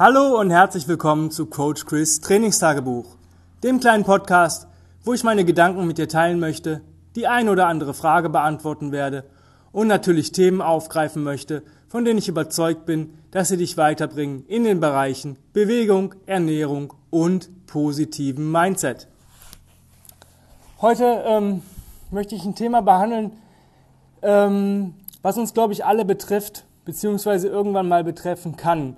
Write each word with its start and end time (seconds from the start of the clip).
Hallo 0.00 0.38
und 0.38 0.52
herzlich 0.52 0.86
willkommen 0.86 1.32
zu 1.32 1.46
Coach 1.46 1.84
Chris 1.84 2.20
Trainingstagebuch, 2.20 3.16
dem 3.64 3.80
kleinen 3.80 4.04
Podcast, 4.04 4.68
wo 5.02 5.12
ich 5.12 5.24
meine 5.24 5.44
Gedanken 5.44 5.88
mit 5.88 5.98
dir 5.98 6.08
teilen 6.08 6.38
möchte, 6.38 6.82
die 7.16 7.26
ein 7.26 7.48
oder 7.48 7.66
andere 7.66 7.94
Frage 7.94 8.30
beantworten 8.30 8.92
werde 8.92 9.24
und 9.72 9.88
natürlich 9.88 10.30
Themen 10.30 10.62
aufgreifen 10.62 11.24
möchte, 11.24 11.64
von 11.88 12.04
denen 12.04 12.20
ich 12.20 12.28
überzeugt 12.28 12.86
bin, 12.86 13.12
dass 13.32 13.48
sie 13.48 13.56
dich 13.56 13.76
weiterbringen 13.76 14.44
in 14.46 14.62
den 14.62 14.78
Bereichen 14.78 15.36
Bewegung, 15.52 16.14
Ernährung 16.26 16.94
und 17.10 17.66
positiven 17.66 18.52
Mindset. 18.52 19.08
Heute 20.80 21.24
ähm, 21.26 21.62
möchte 22.12 22.36
ich 22.36 22.44
ein 22.44 22.54
Thema 22.54 22.82
behandeln, 22.82 23.32
ähm, 24.22 24.94
was 25.22 25.36
uns, 25.38 25.54
glaube 25.54 25.72
ich, 25.72 25.84
alle 25.84 26.04
betrifft, 26.04 26.62
beziehungsweise 26.84 27.48
irgendwann 27.48 27.88
mal 27.88 28.04
betreffen 28.04 28.56
kann. 28.56 28.96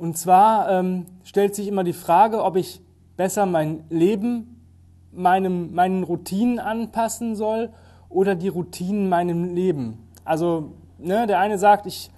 Und 0.00 0.16
zwar 0.16 0.70
ähm, 0.70 1.04
stellt 1.24 1.54
sich 1.54 1.68
immer 1.68 1.84
die 1.84 1.92
Frage, 1.92 2.42
ob 2.42 2.56
ich 2.56 2.80
besser 3.18 3.44
mein 3.44 3.84
Leben 3.90 4.64
meinem, 5.12 5.74
meinen 5.74 6.04
Routinen 6.04 6.58
anpassen 6.58 7.36
soll 7.36 7.68
oder 8.08 8.34
die 8.34 8.48
Routinen 8.48 9.10
meinem 9.10 9.54
Leben. 9.54 10.08
Also 10.24 10.72
ne, 10.96 11.26
der 11.26 11.38
eine 11.38 11.58
sagt, 11.58 11.84
ich 11.84 12.10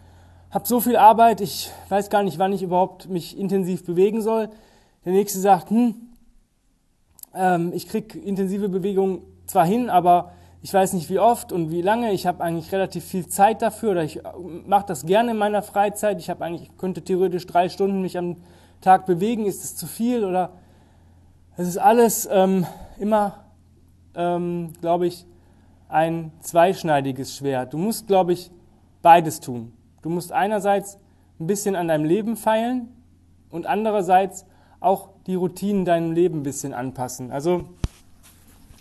habe 0.52 0.64
so 0.64 0.78
viel 0.78 0.94
Arbeit, 0.94 1.40
ich 1.40 1.72
weiß 1.88 2.08
gar 2.08 2.22
nicht, 2.22 2.38
wann 2.38 2.52
ich 2.52 2.62
überhaupt 2.62 3.08
mich 3.08 3.36
intensiv 3.36 3.84
bewegen 3.84 4.22
soll. 4.22 4.48
Der 5.04 5.12
nächste 5.12 5.40
sagt, 5.40 5.70
hm, 5.70 5.96
ähm, 7.34 7.72
ich 7.74 7.88
kriege 7.88 8.16
intensive 8.16 8.68
Bewegung 8.68 9.22
zwar 9.46 9.66
hin, 9.66 9.90
aber 9.90 10.30
ich 10.62 10.72
weiß 10.72 10.92
nicht 10.92 11.10
wie 11.10 11.18
oft 11.18 11.50
und 11.50 11.72
wie 11.72 11.82
lange. 11.82 12.12
Ich 12.12 12.24
habe 12.24 12.42
eigentlich 12.42 12.70
relativ 12.70 13.04
viel 13.04 13.26
Zeit 13.26 13.62
dafür 13.62 13.90
oder 13.90 14.04
ich 14.04 14.20
mache 14.64 14.86
das 14.86 15.04
gerne 15.04 15.32
in 15.32 15.36
meiner 15.36 15.60
Freizeit. 15.62 16.20
Ich 16.20 16.30
habe 16.30 16.44
eigentlich 16.44 16.70
könnte 16.78 17.02
theoretisch 17.02 17.46
drei 17.48 17.68
Stunden 17.68 18.00
mich 18.00 18.16
am 18.16 18.36
Tag 18.80 19.04
bewegen. 19.04 19.44
Ist 19.44 19.64
es 19.64 19.74
zu 19.74 19.86
viel 19.86 20.24
oder? 20.24 20.52
Es 21.56 21.66
ist 21.66 21.78
alles 21.78 22.28
ähm, 22.30 22.64
immer, 22.98 23.44
ähm, 24.14 24.72
glaube 24.80 25.08
ich, 25.08 25.26
ein 25.88 26.30
zweischneidiges 26.40 27.36
Schwert. 27.36 27.74
Du 27.74 27.78
musst, 27.78 28.06
glaube 28.06 28.32
ich, 28.32 28.50
beides 29.02 29.40
tun. 29.40 29.72
Du 30.00 30.10
musst 30.10 30.30
einerseits 30.30 30.96
ein 31.40 31.48
bisschen 31.48 31.74
an 31.74 31.88
deinem 31.88 32.04
Leben 32.04 32.36
feilen 32.36 32.88
und 33.50 33.66
andererseits 33.66 34.46
auch 34.78 35.10
die 35.26 35.34
Routinen 35.34 35.84
deinem 35.84 36.12
Leben 36.12 36.38
ein 36.38 36.42
bisschen 36.44 36.72
anpassen. 36.72 37.32
Also 37.32 37.64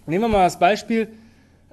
nehmen 0.06 0.26
wir 0.26 0.30
mal 0.30 0.44
das 0.44 0.60
Beispiel, 0.60 1.12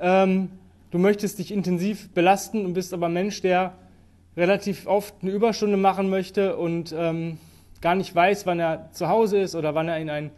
ähm, 0.01 0.51
du 0.91 0.99
möchtest 0.99 1.39
dich 1.39 1.53
intensiv 1.53 2.11
belasten 2.11 2.65
und 2.65 2.75
bist 2.75 2.93
aber 2.95 3.09
Mensch, 3.09 3.41
der 3.43 3.75
relativ 4.37 4.87
oft 4.87 5.15
eine 5.23 5.33
Überstunde 5.33 5.77
machen 5.77 6.11
möchte 6.11 6.57
und 6.57 6.95
ähm, 6.97 7.39
gar 7.81 7.95
nicht 7.95 8.15
weiß, 8.15 8.47
wann 8.47 8.61
er 8.61 8.91
zu 8.93 9.09
Hause 9.09 9.39
ist 9.39 9.55
oder 9.55 9.75
wann 9.75 9.89
er 9.89 9.99
in 9.99 10.11
ein 10.11 10.31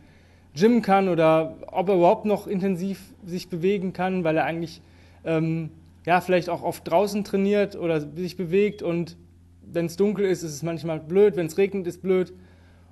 Gym 0.54 0.82
kann 0.82 1.08
oder 1.08 1.56
ob 1.70 1.88
er 1.88 1.96
überhaupt 1.96 2.24
noch 2.24 2.46
intensiv 2.46 3.00
sich 3.24 3.48
bewegen 3.48 3.92
kann, 3.92 4.24
weil 4.24 4.36
er 4.36 4.44
eigentlich 4.44 4.80
ähm, 5.24 5.70
ja 6.06 6.20
vielleicht 6.20 6.48
auch 6.48 6.62
oft 6.62 6.88
draußen 6.88 7.24
trainiert 7.24 7.76
oder 7.76 8.00
sich 8.00 8.36
bewegt 8.36 8.82
und 8.82 9.16
wenn 9.62 9.86
es 9.86 9.96
dunkel 9.96 10.24
ist, 10.24 10.42
ist 10.42 10.54
es 10.54 10.62
manchmal 10.62 10.98
blöd, 10.98 11.36
wenn 11.36 11.46
es 11.46 11.56
regnet, 11.56 11.86
ist 11.86 12.02
blöd 12.02 12.32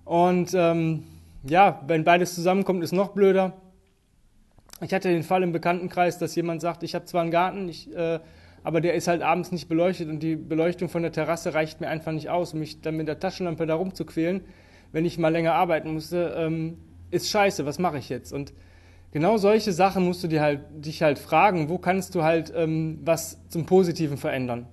und 0.04 0.52
ähm, 0.54 1.04
ja, 1.44 1.82
wenn 1.86 2.04
beides 2.04 2.34
zusammenkommt, 2.34 2.82
ist 2.82 2.92
noch 2.92 3.08
blöder. 3.08 3.54
Ich 4.80 4.94
hatte 4.94 5.08
den 5.08 5.22
Fall 5.22 5.42
im 5.42 5.52
Bekanntenkreis, 5.52 6.18
dass 6.18 6.34
jemand 6.36 6.60
sagt, 6.60 6.82
ich 6.82 6.94
habe 6.94 7.04
zwar 7.04 7.22
einen 7.22 7.30
Garten, 7.30 7.68
ich, 7.68 7.94
äh, 7.94 8.20
aber 8.62 8.80
der 8.80 8.94
ist 8.94 9.08
halt 9.08 9.22
abends 9.22 9.50
nicht 9.50 9.68
beleuchtet 9.68 10.08
und 10.08 10.22
die 10.22 10.36
Beleuchtung 10.36 10.88
von 10.88 11.02
der 11.02 11.12
Terrasse 11.12 11.54
reicht 11.54 11.80
mir 11.80 11.88
einfach 11.88 12.12
nicht 12.12 12.30
aus, 12.30 12.52
um 12.52 12.60
mich 12.60 12.80
dann 12.80 12.96
mit 12.96 13.08
der 13.08 13.18
Taschenlampe 13.18 13.66
da 13.66 13.74
rumzuquälen, 13.74 14.42
wenn 14.92 15.04
ich 15.04 15.18
mal 15.18 15.30
länger 15.30 15.54
arbeiten 15.54 15.92
musste, 15.92 16.34
ähm, 16.36 16.78
ist 17.10 17.30
scheiße, 17.30 17.66
was 17.66 17.78
mache 17.78 17.98
ich 17.98 18.08
jetzt? 18.08 18.32
Und 18.32 18.52
genau 19.10 19.36
solche 19.36 19.72
Sachen 19.72 20.04
musst 20.04 20.22
du 20.22 20.28
dir 20.28 20.42
halt, 20.42 20.60
dich 20.72 21.02
halt 21.02 21.18
fragen, 21.18 21.68
wo 21.68 21.78
kannst 21.78 22.14
du 22.14 22.22
halt 22.22 22.52
ähm, 22.54 23.00
was 23.04 23.40
zum 23.48 23.66
Positiven 23.66 24.16
verändern? 24.16 24.66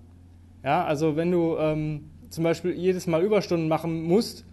Ja, 0.64 0.86
also 0.86 1.16
wenn 1.16 1.32
du 1.32 1.58
ähm, 1.58 2.10
zum 2.30 2.44
Beispiel 2.44 2.72
jedes 2.72 3.08
Mal 3.08 3.24
Überstunden 3.24 3.68
machen 3.68 4.04
musst 4.04 4.46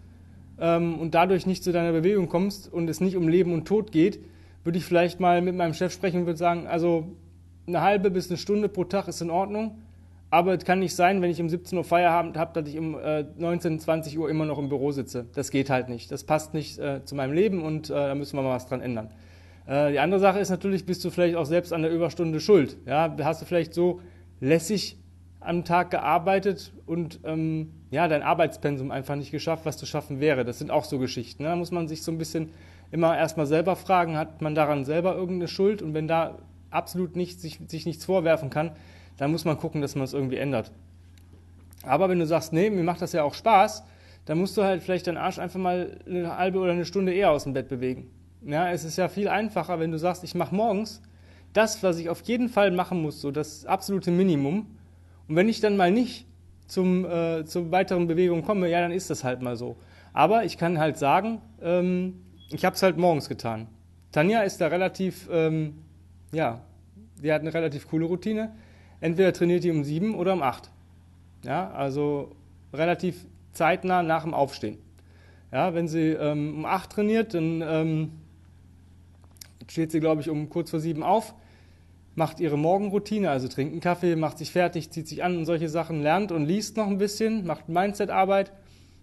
ähm, 0.59 0.99
und 0.99 1.15
dadurch 1.15 1.47
nicht 1.47 1.65
zu 1.65 1.72
deiner 1.72 1.93
Bewegung 1.93 2.28
kommst 2.28 2.72
und 2.72 2.88
es 2.88 3.00
nicht 3.00 3.16
um 3.16 3.28
Leben 3.28 3.53
und 3.53 3.66
Tod 3.66 3.93
geht, 3.93 4.21
würde 4.65 4.78
ich 4.78 4.84
vielleicht 4.84 5.21
mal 5.21 5.41
mit 5.43 5.56
meinem 5.56 5.75
Chef 5.75 5.93
sprechen 5.93 6.21
und 6.21 6.27
würde 6.27 6.39
sagen, 6.39 6.67
also 6.67 7.17
eine 7.67 7.81
halbe 7.81 8.11
bis 8.11 8.28
eine 8.28 8.39
Stunde 8.39 8.69
pro 8.69 8.84
Tag 8.84 9.09
ist 9.09 9.21
in 9.21 9.31
Ordnung, 9.31 9.78
aber 10.31 10.55
es 10.55 10.65
kann 10.65 10.78
nicht 10.78 10.97
sein, 10.97 11.21
wenn 11.21 11.31
ich 11.31 11.41
um 11.41 11.49
17 11.49 11.77
Uhr 11.77 11.84
Feierabend 11.84 12.39
habe, 12.39 12.59
dass 12.61 12.69
ich 12.71 12.78
um 12.78 12.99
äh, 12.99 13.25
19, 13.37 13.78
20 13.78 14.19
Uhr 14.19 14.31
immer 14.31 14.47
noch 14.47 14.59
im 14.59 14.69
Büro 14.69 14.91
sitze. 14.91 15.27
Das 15.34 15.50
geht 15.50 15.69
halt 15.69 15.89
nicht. 15.89 16.11
Das 16.11 16.25
passt 16.25 16.55
nicht 16.55 16.78
äh, 16.78 17.05
zu 17.05 17.15
meinem 17.15 17.33
Leben 17.33 17.62
und 17.62 17.91
äh, 17.91 17.93
da 17.93 18.15
müssen 18.15 18.37
wir 18.37 18.43
mal 18.43 18.55
was 18.55 18.67
dran 18.67 18.81
ändern. 18.81 19.11
Äh, 19.67 19.93
die 19.93 19.99
andere 19.99 20.21
Sache 20.21 20.39
ist 20.39 20.50
natürlich, 20.50 20.87
bist 20.87 21.05
du 21.05 21.11
vielleicht 21.11 21.37
auch 21.37 21.44
selbst 21.44 21.73
an 21.73 21.83
der 21.83 21.91
Überstunde 21.91 22.41
schuld. 22.41 22.79
Ja, 22.87 23.15
hast 23.23 23.43
du 23.43 23.47
vielleicht 23.47 23.75
so 23.75 24.00
lässig 24.41 24.97
am 25.41 25.65
Tag 25.65 25.91
gearbeitet 25.91 26.73
und 26.87 27.21
ähm, 27.25 27.73
ja, 27.91 28.09
dein 28.09 28.23
Arbeitspensum 28.23 28.91
einfach 28.91 29.17
nicht 29.17 29.33
geschafft, 29.33 29.67
was 29.67 29.77
zu 29.77 29.87
schaffen 29.87 30.21
wäre. 30.21 30.44
Das 30.44 30.59
sind 30.59 30.71
auch 30.71 30.84
so 30.84 30.99
Geschichten. 30.99 31.43
Ne? 31.43 31.50
Da 31.50 31.56
muss 31.56 31.73
man 31.73 31.89
sich 31.89 32.03
so 32.03 32.12
ein 32.12 32.19
bisschen 32.19 32.50
immer 32.92 33.16
erstmal 33.16 33.47
selber 33.47 33.75
fragen, 33.75 34.16
hat 34.16 34.41
man 34.42 34.54
daran 34.54 34.84
selber 34.84 35.16
irgendeine 35.16 35.48
Schuld? 35.48 35.82
Und 35.82 35.94
wenn 35.94 36.06
da 36.06 36.38
absolut 36.70 37.16
nicht, 37.16 37.41
sich, 37.41 37.58
sich 37.66 37.86
nichts 37.86 38.04
vorwerfen 38.04 38.50
kann, 38.50 38.72
dann 39.16 39.32
muss 39.32 39.44
man 39.44 39.58
gucken, 39.58 39.80
dass 39.80 39.97
man 39.97 40.04
es 40.04 40.12
irgendwie 40.12 40.36
ändert. 40.36 40.70
Aber 41.82 42.08
wenn 42.08 42.19
du 42.19 42.26
sagst, 42.26 42.52
nee, 42.52 42.70
mir 42.70 42.84
macht 42.84 43.02
das 43.02 43.12
ja 43.12 43.25
auch 43.25 43.34
Spaß, 43.34 43.82
dann 44.26 44.38
musst 44.38 44.56
du 44.56 44.62
halt 44.62 44.82
vielleicht 44.82 45.06
deinen 45.06 45.16
Arsch 45.16 45.38
einfach 45.38 45.58
mal 45.58 45.98
eine 46.06 46.36
halbe 46.36 46.58
oder 46.58 46.72
eine 46.72 46.84
Stunde 46.84 47.12
eher 47.12 47.31
aus 47.31 47.44
dem 47.44 47.54
Bett 47.54 47.69
bewegen. 47.69 48.10
Ja, 48.44 48.70
es 48.70 48.84
ist 48.84 48.97
ja 48.97 49.08
viel 49.08 49.28
einfacher, 49.28 49.81
wenn 49.81 49.91
du 49.91 49.98
sagst, 49.98 50.22
ich 50.22 50.34
mache 50.34 50.54
morgens 50.54 51.02
das, 51.52 51.82
was 51.82 51.98
ich 51.98 52.08
auf 52.08 52.22
jeden 52.22 52.48
Fall 52.48 52.70
machen 52.70 53.02
muss, 53.02 53.20
so 53.20 53.31
das 53.31 53.66
absolute 53.66 54.10
Minimum. 54.10 54.66
Und 55.28 55.36
wenn 55.36 55.48
ich 55.48 55.60
dann 55.60 55.76
mal 55.76 55.91
nicht 55.91 56.26
zum, 56.66 57.04
äh, 57.04 57.44
zur 57.44 57.70
weiteren 57.70 58.06
Bewegung 58.06 58.42
komme, 58.42 58.69
ja, 58.69 58.81
dann 58.81 58.92
ist 58.92 59.10
das 59.10 59.25
halt 59.25 59.42
mal 59.42 59.56
so. 59.56 59.76
Aber 60.12 60.44
ich 60.44 60.58
kann 60.58 60.78
halt 60.78 60.98
sagen, 60.98 61.41
ähm, 61.60 62.22
ich 62.52 62.64
habe 62.64 62.76
es 62.76 62.82
halt 62.82 62.96
morgens 62.96 63.28
getan. 63.28 63.68
Tanja 64.12 64.42
ist 64.42 64.60
da 64.60 64.66
relativ, 64.66 65.28
ähm, 65.32 65.78
ja, 66.32 66.60
die 67.22 67.32
hat 67.32 67.40
eine 67.40 67.54
relativ 67.54 67.88
coole 67.88 68.06
Routine. 68.06 68.52
Entweder 69.00 69.32
trainiert 69.32 69.64
die 69.64 69.70
um 69.70 69.84
sieben 69.84 70.14
oder 70.14 70.32
um 70.34 70.42
acht. 70.42 70.70
Ja, 71.44 71.70
also 71.72 72.32
relativ 72.72 73.26
zeitnah 73.52 74.02
nach 74.02 74.22
dem 74.22 74.34
Aufstehen. 74.34 74.78
Ja, 75.50 75.74
wenn 75.74 75.88
sie 75.88 76.10
ähm, 76.10 76.58
um 76.58 76.64
acht 76.64 76.90
trainiert, 76.90 77.34
dann 77.34 77.62
ähm, 77.66 78.12
steht 79.69 79.90
sie, 79.92 80.00
glaube 80.00 80.20
ich, 80.20 80.30
um 80.30 80.48
kurz 80.48 80.70
vor 80.70 80.80
sieben 80.80 81.02
auf, 81.02 81.34
macht 82.14 82.40
ihre 82.40 82.58
Morgenroutine, 82.58 83.30
also 83.30 83.48
trinkt 83.48 83.72
einen 83.72 83.80
Kaffee, 83.80 84.16
macht 84.16 84.38
sich 84.38 84.50
fertig, 84.50 84.90
zieht 84.90 85.08
sich 85.08 85.24
an 85.24 85.36
und 85.36 85.46
solche 85.46 85.69
Sachen, 85.69 86.02
lernt 86.02 86.32
und 86.32 86.46
liest 86.46 86.76
noch 86.76 86.86
ein 86.86 86.98
bisschen, 86.98 87.46
macht 87.46 87.69
Mindset-Arbeit 87.69 88.52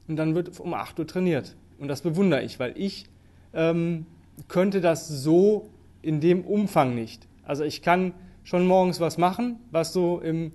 und 0.07 0.15
dann 0.15 0.35
wird 0.35 0.59
um 0.59 0.73
acht 0.73 0.99
Uhr 0.99 1.07
trainiert. 1.07 1.55
Und 1.77 1.87
das 1.87 2.01
bewundere 2.01 2.43
ich, 2.43 2.59
weil 2.59 2.73
ich 2.75 3.05
ähm, 3.53 4.05
könnte 4.47 4.81
das 4.81 5.07
so 5.07 5.69
in 6.01 6.21
dem 6.21 6.43
Umfang 6.43 6.95
nicht. 6.95 7.27
Also 7.43 7.63
ich 7.63 7.81
kann 7.81 8.13
schon 8.43 8.65
morgens 8.65 8.99
was 8.99 9.17
machen, 9.17 9.59
was 9.71 9.93
so 9.93 10.19
im, 10.19 10.51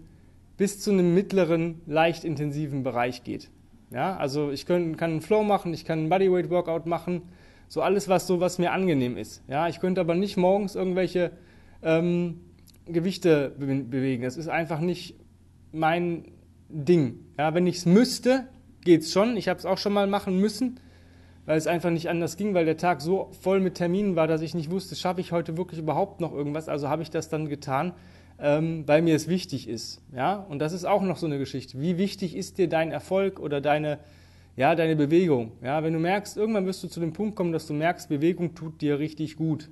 bis 0.56 0.80
zu 0.80 0.90
einem 0.90 1.14
mittleren, 1.14 1.80
leicht 1.86 2.24
intensiven 2.24 2.82
Bereich 2.82 3.24
geht. 3.24 3.50
Ja, 3.90 4.16
also 4.16 4.50
ich 4.50 4.66
können, 4.66 4.96
kann 4.96 5.10
einen 5.12 5.20
Flow 5.20 5.44
machen, 5.44 5.72
ich 5.74 5.84
kann 5.84 6.00
einen 6.00 6.08
Bodyweight 6.08 6.50
Workout 6.50 6.86
machen, 6.86 7.22
so 7.68 7.82
alles, 7.82 8.08
was 8.08 8.26
so 8.26 8.40
was 8.40 8.58
mir 8.58 8.72
angenehm 8.72 9.16
ist. 9.16 9.42
Ja, 9.48 9.68
ich 9.68 9.80
könnte 9.80 10.00
aber 10.00 10.14
nicht 10.14 10.36
morgens 10.36 10.74
irgendwelche 10.74 11.32
ähm, 11.82 12.40
Gewichte 12.86 13.54
be 13.58 13.66
bewegen. 13.84 14.22
Das 14.22 14.36
ist 14.36 14.48
einfach 14.48 14.80
nicht 14.80 15.16
mein 15.72 16.32
Ding. 16.68 17.20
Ja, 17.38 17.54
wenn 17.54 17.66
ich 17.66 17.76
es 17.76 17.86
müsste, 17.86 18.48
geht 18.82 19.02
es 19.02 19.12
schon. 19.12 19.36
Ich 19.36 19.48
habe 19.48 19.58
es 19.58 19.66
auch 19.66 19.78
schon 19.78 19.92
mal 19.92 20.06
machen 20.06 20.38
müssen 20.38 20.80
weil 21.46 21.58
es 21.58 21.66
einfach 21.66 21.90
nicht 21.90 22.08
anders 22.08 22.36
ging, 22.36 22.54
weil 22.54 22.64
der 22.64 22.76
Tag 22.76 23.00
so 23.00 23.30
voll 23.40 23.60
mit 23.60 23.74
Terminen 23.74 24.16
war, 24.16 24.26
dass 24.26 24.40
ich 24.40 24.54
nicht 24.54 24.70
wusste, 24.70 24.96
schaffe 24.96 25.20
ich 25.20 25.32
heute 25.32 25.56
wirklich 25.56 25.80
überhaupt 25.80 26.20
noch 26.20 26.32
irgendwas. 26.32 26.68
Also 26.68 26.88
habe 26.88 27.02
ich 27.02 27.10
das 27.10 27.28
dann 27.28 27.48
getan, 27.48 27.92
ähm, 28.38 28.84
weil 28.86 29.02
mir 29.02 29.14
es 29.14 29.28
wichtig 29.28 29.68
ist. 29.68 30.00
Ja? 30.14 30.36
Und 30.48 30.58
das 30.58 30.72
ist 30.72 30.84
auch 30.84 31.02
noch 31.02 31.18
so 31.18 31.26
eine 31.26 31.38
Geschichte. 31.38 31.80
Wie 31.80 31.98
wichtig 31.98 32.34
ist 32.34 32.58
dir 32.58 32.68
dein 32.68 32.92
Erfolg 32.92 33.40
oder 33.40 33.60
deine, 33.60 33.98
ja, 34.56 34.74
deine 34.74 34.96
Bewegung? 34.96 35.52
Ja? 35.62 35.82
Wenn 35.82 35.92
du 35.92 35.98
merkst, 35.98 36.36
irgendwann 36.36 36.66
wirst 36.66 36.82
du 36.82 36.88
zu 36.88 37.00
dem 37.00 37.12
Punkt 37.12 37.36
kommen, 37.36 37.52
dass 37.52 37.66
du 37.66 37.74
merkst, 37.74 38.08
Bewegung 38.08 38.54
tut 38.54 38.80
dir 38.80 38.98
richtig 38.98 39.36
gut. 39.36 39.68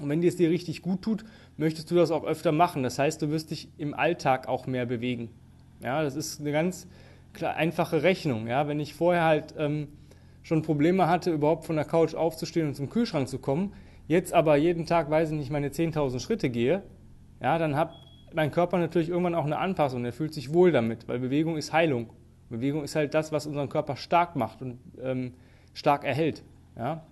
Und 0.00 0.08
wenn 0.08 0.20
dir 0.20 0.28
es 0.28 0.36
dir 0.36 0.50
richtig 0.50 0.82
gut 0.82 1.02
tut, 1.02 1.24
möchtest 1.56 1.90
du 1.90 1.94
das 1.94 2.10
auch 2.10 2.24
öfter 2.24 2.52
machen. 2.52 2.82
Das 2.82 2.98
heißt, 2.98 3.22
du 3.22 3.30
wirst 3.30 3.50
dich 3.50 3.68
im 3.78 3.94
Alltag 3.94 4.48
auch 4.48 4.66
mehr 4.66 4.86
bewegen. 4.86 5.30
Ja, 5.82 6.02
das 6.02 6.16
ist 6.16 6.40
eine 6.40 6.52
ganz 6.52 6.86
einfache 7.40 8.02
Rechnung. 8.02 8.46
Ja, 8.46 8.68
wenn 8.68 8.80
ich 8.80 8.94
vorher 8.94 9.24
halt 9.24 9.54
ähm, 9.58 9.88
schon 10.44 10.62
Probleme 10.62 11.08
hatte, 11.08 11.32
überhaupt 11.32 11.64
von 11.64 11.74
der 11.74 11.84
Couch 11.84 12.14
aufzustehen 12.14 12.68
und 12.68 12.74
zum 12.74 12.88
Kühlschrank 12.88 13.26
zu 13.28 13.40
kommen, 13.40 13.72
jetzt 14.06 14.32
aber 14.32 14.56
jeden 14.56 14.86
Tag, 14.86 15.10
weiß 15.10 15.30
ich 15.30 15.36
nicht, 15.36 15.50
meine 15.50 15.70
10.000 15.70 16.20
Schritte 16.20 16.50
gehe, 16.50 16.82
ja, 17.40 17.58
dann 17.58 17.74
hat 17.74 17.92
mein 18.32 18.52
Körper 18.52 18.78
natürlich 18.78 19.08
irgendwann 19.08 19.34
auch 19.34 19.46
eine 19.46 19.58
Anpassung, 19.58 20.04
er 20.04 20.12
fühlt 20.12 20.34
sich 20.34 20.52
wohl 20.52 20.70
damit, 20.70 21.08
weil 21.08 21.18
Bewegung 21.18 21.56
ist 21.56 21.72
Heilung. 21.72 22.10
Bewegung 22.50 22.84
ist 22.84 22.94
halt 22.94 23.14
das, 23.14 23.32
was 23.32 23.46
unseren 23.46 23.68
Körper 23.68 23.96
stark 23.96 24.36
macht 24.36 24.60
und 24.62 24.78
ähm, 25.02 25.32
stark 25.72 26.04
erhält. 26.04 26.44
Ja? 26.76 27.02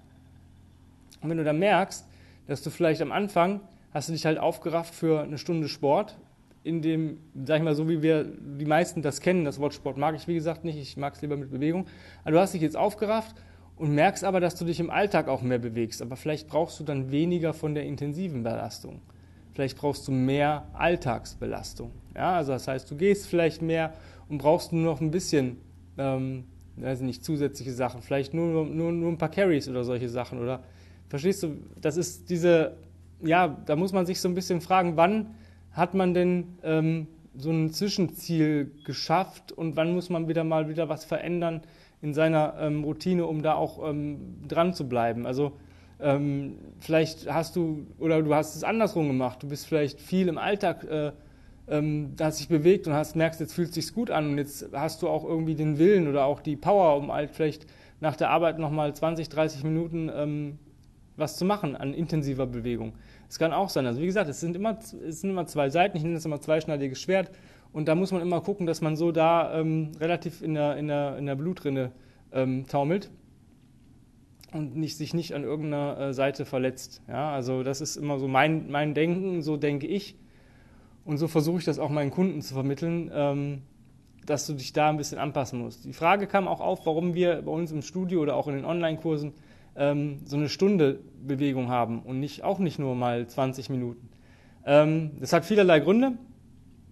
Und 1.23 1.31
wenn 1.31 1.39
du 1.39 1.45
dann 1.45 1.59
merkst, 1.59 2.07
dass 2.47 2.63
du 2.63 2.71
vielleicht 2.71 3.01
am 3.01 3.13
Anfang 3.13 3.61
hast 3.95 4.09
du 4.09 4.13
dich 4.13 4.27
halt 4.27 4.39
aufgerafft 4.39 4.95
für 4.95 5.23
eine 5.23 5.39
Stunde 5.39 5.69
Sport, 5.69 6.19
in 6.65 6.83
dem, 6.83 7.19
sag 7.45 7.59
ich 7.59 7.63
mal, 7.63 7.75
so 7.75 7.89
wie 7.89 8.03
wir 8.03 8.25
die 8.25 8.65
meisten 8.65 9.03
das 9.03 9.21
kennen, 9.21 9.45
das 9.45 9.59
Wort 9.59 9.75
Sport 9.75 9.97
mag 9.97 10.15
ich 10.15 10.29
wie 10.29 10.35
gesagt 10.35 10.65
nicht, 10.65 10.79
ich 10.79 10.97
mag 10.97 11.15
es 11.15 11.23
lieber 11.23 11.37
mit 11.37 11.51
Bewegung, 11.51 11.87
aber 12.23 12.33
du 12.33 12.41
hast 12.41 12.55
dich 12.55 12.63
jetzt 12.63 12.77
aufgerafft 12.77 13.35
und 13.77 13.95
merkst 13.95 14.25
aber, 14.25 14.41
dass 14.41 14.55
du 14.55 14.65
dich 14.65 14.79
im 14.79 14.91
Alltag 14.91 15.29
auch 15.29 15.43
mehr 15.43 15.59
bewegst, 15.59 16.03
aber 16.03 16.17
vielleicht 16.17 16.49
brauchst 16.49 16.79
du 16.79 16.85
dann 16.85 17.11
weniger 17.11 17.53
von 17.53 17.75
der 17.75 17.85
intensiven 17.85 18.43
Belastung. 18.43 19.01
Vielleicht 19.53 19.77
brauchst 19.77 20.07
du 20.09 20.13
mehr 20.13 20.67
Alltagsbelastung. 20.73 21.91
Ja, 22.15 22.37
also 22.37 22.53
das 22.53 22.69
heißt, 22.69 22.91
du 22.91 22.97
gehst 22.97 23.27
vielleicht 23.27 23.61
mehr 23.61 23.93
und 24.29 24.39
brauchst 24.39 24.73
nur 24.73 24.83
noch 24.83 25.01
ein 25.01 25.11
bisschen, 25.11 25.59
ähm, 25.99 26.45
weiß 26.77 27.01
nicht, 27.01 27.25
zusätzliche 27.25 27.73
Sachen, 27.73 28.03
vielleicht 28.03 28.33
nur, 28.35 28.65
nur, 28.65 28.93
nur 28.93 29.11
ein 29.11 29.19
paar 29.19 29.31
Carries 29.31 29.69
oder 29.69 29.85
solche 29.85 30.09
Sachen. 30.09 30.39
Oder 30.39 30.63
verstehst 31.09 31.43
du, 31.43 31.57
das 31.81 31.97
ist 31.99 32.31
diese, 32.31 32.77
ja, 33.23 33.49
da 33.67 33.77
muss 33.77 33.93
man 33.93 34.07
sich 34.07 34.21
so 34.21 34.29
ein 34.29 34.35
bisschen 34.35 34.61
fragen, 34.61 34.97
wann 34.97 35.35
hat 35.73 35.95
man 35.95 36.15
denn 36.15 36.59
ähm, 36.63 37.07
so 37.37 37.51
ein 37.51 37.71
Zwischenziel 37.71 38.73
geschafft 38.85 39.53
und 39.53 39.77
wann 39.77 39.95
muss 39.95 40.11
man 40.11 40.29
wieder 40.29 40.45
mal 40.45 40.69
wieder 40.69 40.89
was 40.89 41.05
verändern 41.05 41.63
in 42.03 42.15
seiner 42.15 42.55
ähm, 42.61 42.85
Routine, 42.85 43.27
um 43.27 43.43
da 43.43 43.55
auch 43.55 43.89
ähm, 43.89 44.47
dran 44.47 44.75
zu 44.75 44.89
bleiben. 44.89 45.25
Also 45.27 45.53
ähm, 46.01 46.59
vielleicht 46.81 47.33
hast 47.33 47.57
du 47.57 47.87
oder 47.99 48.23
du 48.23 48.35
hast 48.35 48.57
es 48.57 48.65
andersrum 48.65 49.07
gemacht. 49.07 49.43
Du 49.43 49.49
bist 49.49 49.67
vielleicht 49.67 50.01
viel 50.01 50.29
im 50.29 50.37
Alltag, 50.37 50.85
äh, 50.85 51.13
ähm, 51.69 52.15
hast 52.21 52.41
dich 52.41 52.49
bewegt 52.49 52.89
und 52.89 52.93
hast 52.93 53.15
merkst, 53.15 53.41
jetzt 53.41 53.55
fühlt 53.55 53.69
es 53.69 53.75
sich 53.77 53.95
gut 53.95 54.11
an 54.11 54.31
und 54.31 54.39
jetzt 54.39 54.69
hast 54.73 55.01
du 55.03 55.09
auch 55.09 55.25
irgendwie 55.25 55.55
den 55.55 55.79
Willen 55.79 56.09
oder 56.09 56.25
auch 56.25 56.41
die 56.41 56.57
Power, 56.57 56.97
um 56.97 57.13
halt 57.13 57.31
vielleicht 57.31 57.67
nach 58.01 58.17
der 58.17 58.31
Arbeit 58.31 58.59
nochmal 58.59 58.95
20, 58.95 59.29
30 59.29 59.63
Minuten 59.63 60.11
ähm, 60.13 60.59
was 61.17 61.37
zu 61.37 61.45
machen 61.45 61.77
an 61.77 61.95
intensiver 61.95 62.47
Bewegung. 62.47 62.95
Es 63.33 63.39
kann 63.39 63.55
auch 63.55 63.71
sein. 63.71 63.87
Also 63.87 64.03
wie 64.03 64.05
gesagt, 64.05 64.29
es 64.29 64.41
sind 64.41 64.57
immer, 64.57 64.79
es 64.79 65.23
sind 65.23 65.31
immer 65.31 65.47
zwei 65.47 65.71
Seiten. 65.71 65.97
Ich 65.97 66.03
nenne 66.03 66.17
das 66.17 66.27
immer 66.27 66.43
zweischneidiges 66.43 67.01
Schwert. 67.01 67.31
Und 67.73 67.89
da 67.89 67.95
muss 67.95 68.13
man 68.13 68.21
immer 68.21 68.43
gucken, 68.43 68.67
dass 68.67 68.83
man 68.83 68.95
so 68.95 69.11
da 69.11 69.59
ähm, 69.59 69.93
relativ 69.99 70.43
in 70.43 70.53
der, 70.53 70.77
in 70.77 70.87
der, 70.87 71.17
in 71.17 71.25
der 71.25 71.35
Blutrinne 71.35 71.93
ähm, 72.31 72.67
taumelt 72.67 73.11
und 74.53 74.77
nicht, 74.77 74.99
sich 74.99 75.15
nicht 75.15 75.35
an 75.35 75.45
irgendeiner 75.45 75.99
äh, 75.99 76.13
Seite 76.13 76.45
verletzt. 76.45 77.01
Ja, 77.09 77.33
also 77.33 77.63
das 77.63 77.81
ist 77.81 77.97
immer 77.97 78.19
so 78.19 78.29
mein, 78.29 78.71
mein 78.71 78.93
Denken, 78.93 79.41
so 79.41 79.57
denke 79.57 79.87
ich. 79.87 80.15
Und 81.07 81.17
so 81.17 81.27
versuche 81.27 81.61
ich 81.61 81.65
das 81.65 81.79
auch 81.79 81.89
meinen 81.89 82.11
Kunden 82.11 82.43
zu 82.43 82.53
vermitteln, 82.53 83.11
ähm, 83.15 83.63
dass 84.27 84.47
du 84.47 84.53
dich 84.53 84.75
da 84.75 84.91
ein 84.91 84.99
bisschen 84.99 85.17
anpassen 85.17 85.59
musst. 85.59 85.87
Die 85.87 85.95
Frage 85.95 86.27
kam 86.27 86.49
auch 86.49 86.61
auf, 86.61 86.85
warum 86.85 87.15
wir 87.15 87.41
bei 87.41 87.51
uns 87.51 87.73
im 87.73 87.81
Studio 87.81 88.21
oder 88.21 88.37
auch 88.37 88.47
in 88.47 88.57
den 88.57 88.67
Online-Kursen 88.67 89.33
ähm, 89.77 90.21
so 90.25 90.37
eine 90.37 90.49
Stunde 90.49 91.01
Bewegung 91.27 91.69
haben 91.69 92.03
und 92.03 92.21
nicht, 92.21 92.45
auch 92.45 92.59
nicht 92.59 92.79
nur 92.79 92.95
mal 92.95 93.27
20 93.27 93.71
Minuten. 93.71 94.09
Ähm, 94.67 95.13
das 95.21 95.33
hat 95.33 95.45
vielerlei 95.45 95.81
Gründe. 95.81 96.13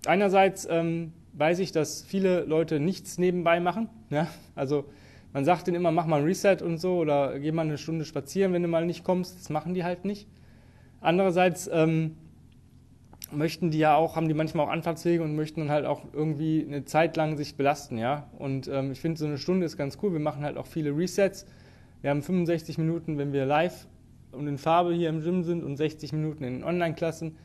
Einerseits 0.06 0.66
ähm, 0.70 1.12
weiß 1.34 1.58
ich, 1.58 1.72
dass 1.72 2.02
viele 2.02 2.40
Leute 2.44 2.80
nichts 2.80 3.18
nebenbei 3.18 3.60
machen. 3.60 3.88
Ja? 4.10 4.28
Also 4.54 4.86
man 5.32 5.44
sagt 5.44 5.66
denen 5.66 5.76
immer, 5.76 5.92
mach 5.92 6.06
mal 6.06 6.20
ein 6.20 6.24
Reset 6.24 6.58
und 6.62 6.78
so 6.78 6.96
oder 6.96 7.38
geh 7.38 7.52
mal 7.52 7.62
eine 7.62 7.78
Stunde 7.78 8.04
spazieren, 8.04 8.52
wenn 8.52 8.62
du 8.62 8.68
mal 8.68 8.86
nicht 8.86 9.04
kommst. 9.04 9.38
Das 9.38 9.50
machen 9.50 9.74
die 9.74 9.84
halt 9.84 10.04
nicht. 10.04 10.26
Andererseits 11.00 11.70
ähm, 11.72 12.16
möchten 13.32 13.70
die 13.70 13.78
ja 13.78 13.94
auch, 13.94 14.16
haben 14.16 14.28
die 14.28 14.34
manchmal 14.34 14.66
auch 14.66 14.70
Anfahrtswege 14.70 15.22
und 15.22 15.36
möchten 15.36 15.60
dann 15.60 15.70
halt 15.70 15.86
auch 15.86 16.02
irgendwie 16.12 16.64
eine 16.66 16.84
Zeit 16.84 17.16
lang 17.16 17.36
sich 17.36 17.56
belasten, 17.56 17.96
ja. 17.96 18.28
Und 18.38 18.68
ähm, 18.68 18.92
ich 18.92 19.00
finde, 19.00 19.18
so 19.18 19.26
eine 19.26 19.38
Stunde 19.38 19.66
ist 19.66 19.76
ganz 19.76 19.98
cool. 20.02 20.12
Wir 20.12 20.20
machen 20.20 20.42
halt 20.42 20.56
auch 20.56 20.66
viele 20.66 20.96
Resets. 20.96 21.46
Wir 22.02 22.10
haben 22.10 22.22
65 22.22 22.78
Minuten, 22.78 23.18
wenn 23.18 23.32
wir 23.32 23.44
live 23.44 23.86
und 24.32 24.46
in 24.46 24.58
Farbe 24.58 24.94
hier 24.94 25.08
im 25.08 25.22
Gym 25.22 25.42
sind 25.42 25.62
und 25.62 25.76
60 25.76 26.12
Minuten 26.12 26.44
in 26.44 26.64
Online-Klassen. 26.64 27.36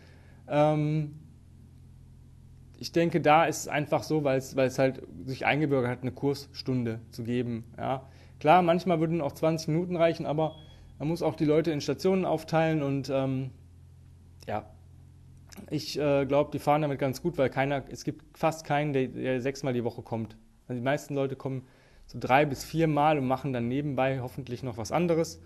Ähm, 0.48 1.16
ich 2.78 2.92
denke, 2.92 3.22
da 3.22 3.46
ist 3.46 3.62
es 3.62 3.68
einfach 3.68 4.04
so, 4.04 4.24
weil 4.24 4.38
es, 4.38 4.56
weil 4.56 4.68
es 4.68 4.80
halt 4.80 5.02
sich 5.26 5.46
eingebürgert 5.46 5.92
hat, 5.92 6.02
eine 6.02 6.12
Kursstunde 6.12 7.00
zu 7.10 7.24
geben. 7.24 7.66
Ja. 7.78 8.08
Klar, 8.40 8.62
manchmal 8.62 9.00
würden 9.00 9.22
auch 9.22 9.32
20 9.32 9.70
Minuten 9.70 9.96
reichen, 9.96 10.26
aber 10.26 10.56
man 11.00 11.08
muss 11.08 11.22
auch 11.22 11.36
die 11.36 11.46
Leute 11.46 11.72
in 11.72 11.82
Stationen 11.82 12.26
aufteilen 12.26 12.84
und 12.84 13.10
ähm, 13.10 13.52
ja, 14.48 14.66
ich 15.70 15.98
äh, 15.98 16.26
glaube, 16.26 16.52
die 16.52 16.60
fahren 16.60 16.82
damit 16.82 17.00
ganz 17.00 17.22
gut, 17.22 17.38
weil 17.38 17.50
keiner, 17.50 17.84
es 17.90 18.04
gibt 18.04 18.38
fast 18.38 18.66
keinen, 18.66 18.94
der, 18.94 19.08
der 19.08 19.42
sechsmal 19.42 19.74
die 19.74 19.84
Woche 19.84 20.02
kommt. 20.02 20.38
Also 20.68 20.80
die 20.80 20.84
meisten 20.84 21.16
Leute 21.16 21.36
kommen 21.36 21.64
so 22.06 22.18
drei 22.20 22.46
bis 22.46 22.64
vier 22.64 22.88
Mal 22.88 23.18
und 23.18 23.28
machen 23.28 23.54
dann 23.54 23.68
nebenbei 23.68 24.20
hoffentlich 24.20 24.64
noch 24.64 24.78
was 24.78 24.92
anderes. 24.92 25.42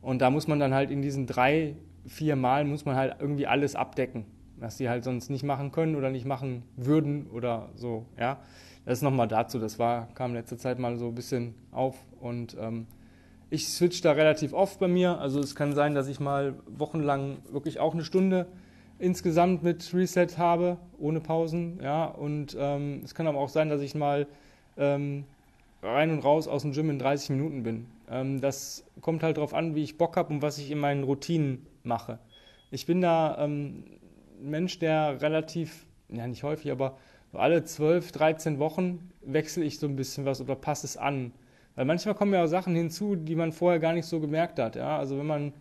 Und 0.00 0.20
da 0.20 0.30
muss 0.30 0.48
man 0.48 0.60
dann 0.60 0.74
halt 0.74 0.90
in 0.90 1.02
diesen 1.02 1.26
drei, 1.26 1.76
vier 2.06 2.36
Mal 2.36 2.64
muss 2.64 2.84
man 2.84 2.96
halt 2.96 3.16
irgendwie 3.20 3.46
alles 3.46 3.74
abdecken 3.74 4.26
was 4.56 4.78
sie 4.78 4.88
halt 4.88 5.04
sonst 5.04 5.30
nicht 5.30 5.44
machen 5.44 5.72
können 5.72 5.96
oder 5.96 6.10
nicht 6.10 6.26
machen 6.26 6.62
würden 6.76 7.26
oder 7.28 7.68
so. 7.74 8.06
Ja, 8.18 8.38
das 8.84 8.98
ist 8.98 9.02
nochmal 9.02 9.28
dazu. 9.28 9.58
Das 9.58 9.78
war 9.78 10.08
kam 10.14 10.34
letzte 10.34 10.56
Zeit 10.56 10.78
mal 10.78 10.96
so 10.96 11.08
ein 11.08 11.14
bisschen 11.14 11.54
auf 11.72 11.96
und 12.20 12.56
ähm, 12.60 12.86
ich 13.50 13.68
switch 13.68 14.00
da 14.00 14.12
relativ 14.12 14.52
oft 14.52 14.80
bei 14.80 14.88
mir. 14.88 15.18
Also 15.18 15.40
es 15.40 15.54
kann 15.54 15.74
sein, 15.74 15.94
dass 15.94 16.08
ich 16.08 16.20
mal 16.20 16.54
wochenlang 16.66 17.38
wirklich 17.50 17.80
auch 17.80 17.94
eine 17.94 18.04
Stunde 18.04 18.46
insgesamt 18.98 19.62
mit 19.62 19.92
Reset 19.92 20.38
habe, 20.38 20.78
ohne 20.98 21.20
Pausen. 21.20 21.80
Ja, 21.82 22.06
und 22.06 22.56
ähm, 22.58 23.02
es 23.04 23.14
kann 23.14 23.26
aber 23.26 23.38
auch 23.38 23.48
sein, 23.48 23.68
dass 23.68 23.80
ich 23.80 23.94
mal 23.94 24.26
ähm, 24.76 25.24
rein 25.84 26.10
und 26.10 26.20
raus 26.20 26.48
aus 26.48 26.62
dem 26.62 26.72
Gym 26.72 26.90
in 26.90 26.98
30 26.98 27.30
Minuten 27.30 27.62
bin. 27.62 27.86
Ähm, 28.10 28.40
das 28.40 28.84
kommt 29.00 29.22
halt 29.22 29.36
darauf 29.36 29.54
an, 29.54 29.74
wie 29.74 29.82
ich 29.82 29.98
Bock 29.98 30.16
habe 30.16 30.32
und 30.32 30.42
was 30.42 30.58
ich 30.58 30.70
in 30.70 30.78
meinen 30.78 31.04
Routinen 31.04 31.66
mache. 31.82 32.18
Ich 32.70 32.86
bin 32.86 33.00
da 33.00 33.36
ähm, 33.38 33.84
Mensch, 34.40 34.78
der 34.78 35.20
relativ, 35.22 35.86
ja 36.08 36.26
nicht 36.26 36.42
häufig, 36.42 36.72
aber 36.72 36.96
alle 37.32 37.64
12, 37.64 38.12
13 38.12 38.58
Wochen 38.58 39.10
wechsle 39.22 39.64
ich 39.64 39.78
so 39.78 39.86
ein 39.86 39.96
bisschen 39.96 40.24
was 40.24 40.40
oder 40.40 40.54
passe 40.54 40.86
es 40.86 40.96
an. 40.96 41.32
Weil 41.74 41.84
manchmal 41.84 42.14
kommen 42.14 42.32
ja 42.32 42.44
auch 42.44 42.48
Sachen 42.48 42.74
hinzu, 42.74 43.16
die 43.16 43.34
man 43.34 43.52
vorher 43.52 43.80
gar 43.80 43.92
nicht 43.92 44.06
so 44.06 44.20
gemerkt 44.20 44.58
hat. 44.60 44.76
Ja? 44.76 44.96
Also 44.98 45.18
wenn 45.18 45.26
man, 45.26 45.52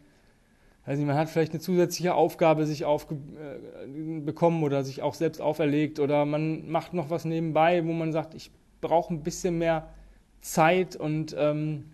weiß 0.86 0.98
nicht, 0.98 1.08
man 1.08 1.18
hat 1.18 1.30
vielleicht 1.30 1.54
eine 1.54 1.62
zusätzliche 1.62 2.14
Aufgabe 2.14 2.68
sich 2.68 2.86
aufbekommen 2.86 4.62
äh, 4.62 4.66
oder 4.66 4.84
sich 4.84 5.02
auch 5.02 5.16
selbst 5.16 5.42
auferlegt 5.42 6.00
oder 6.00 6.26
man 6.26 6.70
macht 6.70 6.94
noch 6.94 7.10
was 7.10 7.26
nebenbei, 7.26 7.84
wo 7.86 7.94
man 7.94 8.12
sagt, 8.12 8.36
ich 8.36 8.52
brauche 8.82 9.14
ein 9.14 9.24
bisschen 9.24 9.58
mehr 9.58 9.88
Zeit 10.44 10.96
und 10.96 11.36
ähm, 11.38 11.86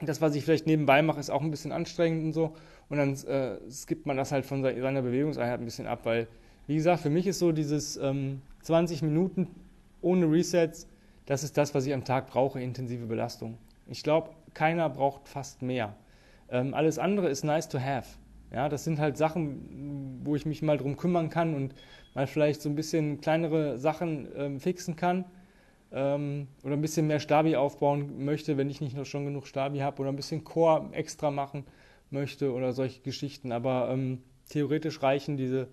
das, 0.00 0.22
was 0.22 0.34
ich 0.34 0.44
vielleicht 0.44 0.66
nebenbei 0.66 1.02
mache, 1.02 1.20
ist 1.20 1.30
auch 1.30 1.42
ein 1.42 1.50
bisschen 1.50 1.72
anstrengend 1.72 2.24
und 2.24 2.32
so. 2.32 2.54
Und 2.88 2.96
dann 2.96 3.12
äh, 3.26 3.58
skippt 3.70 4.06
man 4.06 4.16
das 4.16 4.32
halt 4.32 4.46
von 4.46 4.62
seiner 4.62 5.02
Bewegungseinheit 5.02 5.60
ein 5.60 5.64
bisschen 5.64 5.86
ab, 5.86 6.00
weil, 6.04 6.26
wie 6.66 6.76
gesagt, 6.76 7.02
für 7.02 7.10
mich 7.10 7.26
ist 7.26 7.38
so 7.38 7.52
dieses 7.52 7.96
ähm, 7.96 8.40
20 8.62 9.02
Minuten 9.02 9.48
ohne 10.00 10.30
Resets, 10.30 10.88
das 11.26 11.44
ist 11.44 11.58
das, 11.58 11.74
was 11.74 11.86
ich 11.86 11.92
am 11.92 12.04
Tag 12.04 12.28
brauche, 12.28 12.60
intensive 12.60 13.06
Belastung. 13.06 13.58
Ich 13.86 14.02
glaube, 14.02 14.30
keiner 14.54 14.88
braucht 14.88 15.28
fast 15.28 15.62
mehr. 15.62 15.94
Ähm, 16.48 16.72
alles 16.74 16.98
andere 16.98 17.28
ist 17.28 17.44
nice 17.44 17.68
to 17.68 17.78
have. 17.78 18.16
Ja, 18.52 18.68
das 18.68 18.82
sind 18.84 18.98
halt 18.98 19.16
Sachen, 19.16 20.20
wo 20.24 20.34
ich 20.34 20.46
mich 20.46 20.62
mal 20.62 20.78
drum 20.78 20.96
kümmern 20.96 21.30
kann 21.30 21.54
und 21.54 21.74
mal 22.14 22.26
vielleicht 22.26 22.62
so 22.62 22.68
ein 22.68 22.74
bisschen 22.74 23.20
kleinere 23.20 23.78
Sachen 23.78 24.28
ähm, 24.36 24.60
fixen 24.60 24.96
kann 24.96 25.24
ähm, 25.92 26.48
oder 26.62 26.74
ein 26.74 26.80
bisschen 26.80 27.06
mehr 27.06 27.20
Stabi 27.20 27.56
aufbauen 27.56 28.24
möchte, 28.24 28.56
wenn 28.56 28.70
ich 28.70 28.80
nicht 28.80 28.96
noch 28.96 29.06
schon 29.06 29.24
genug 29.24 29.46
Stabi 29.46 29.78
habe 29.78 30.00
oder 30.00 30.10
ein 30.10 30.16
bisschen 30.16 30.44
Core 30.44 30.90
extra 30.92 31.30
machen 31.30 31.64
möchte 32.10 32.52
oder 32.52 32.72
solche 32.72 33.00
Geschichten. 33.02 33.52
Aber 33.52 33.88
ähm, 33.90 34.22
theoretisch 34.48 35.02
reichen 35.02 35.36
diese 35.36 35.68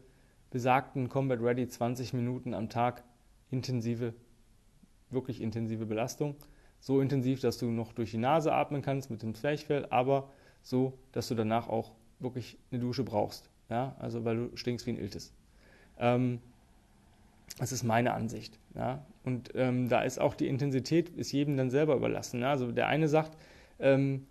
besagten 0.49 1.09
Combat 1.09 1.41
Ready 1.41 1.67
20 1.67 2.13
Minuten 2.13 2.53
am 2.53 2.69
Tag 2.69 3.03
intensive, 3.51 4.13
wirklich 5.09 5.41
intensive 5.41 5.85
Belastung. 5.85 6.35
So 6.79 7.01
intensiv, 7.01 7.41
dass 7.41 7.57
du 7.57 7.67
noch 7.67 7.93
durch 7.93 8.11
die 8.11 8.17
Nase 8.17 8.53
atmen 8.53 8.81
kannst 8.81 9.09
mit 9.09 9.23
dem 9.23 9.33
Zwerchfell, 9.33 9.87
aber 9.89 10.29
so, 10.61 10.93
dass 11.11 11.27
du 11.27 11.35
danach 11.35 11.69
auch 11.69 11.91
wirklich 12.19 12.57
eine 12.71 12.79
Dusche 12.79 13.03
brauchst. 13.03 13.49
Ja? 13.69 13.95
Also 13.99 14.25
weil 14.25 14.35
du 14.37 14.57
stinkst 14.57 14.85
wie 14.85 14.91
ein 14.91 14.99
Iltis. 14.99 15.33
Ähm, 15.97 16.39
das 17.57 17.71
ist 17.71 17.83
meine 17.83 18.13
Ansicht. 18.13 18.59
Ja? 18.75 19.05
Und 19.23 19.51
ähm, 19.55 19.89
da 19.89 20.01
ist 20.01 20.19
auch 20.19 20.35
die 20.35 20.47
Intensität, 20.47 21.09
ist 21.09 21.31
jedem 21.31 21.57
dann 21.57 21.69
selber 21.69 21.95
überlassen. 21.95 22.41
Ja? 22.41 22.51
Also 22.51 22.71
der 22.71 22.87
eine 22.87 23.07
sagt, 23.07 23.37
ähm, 23.79 24.27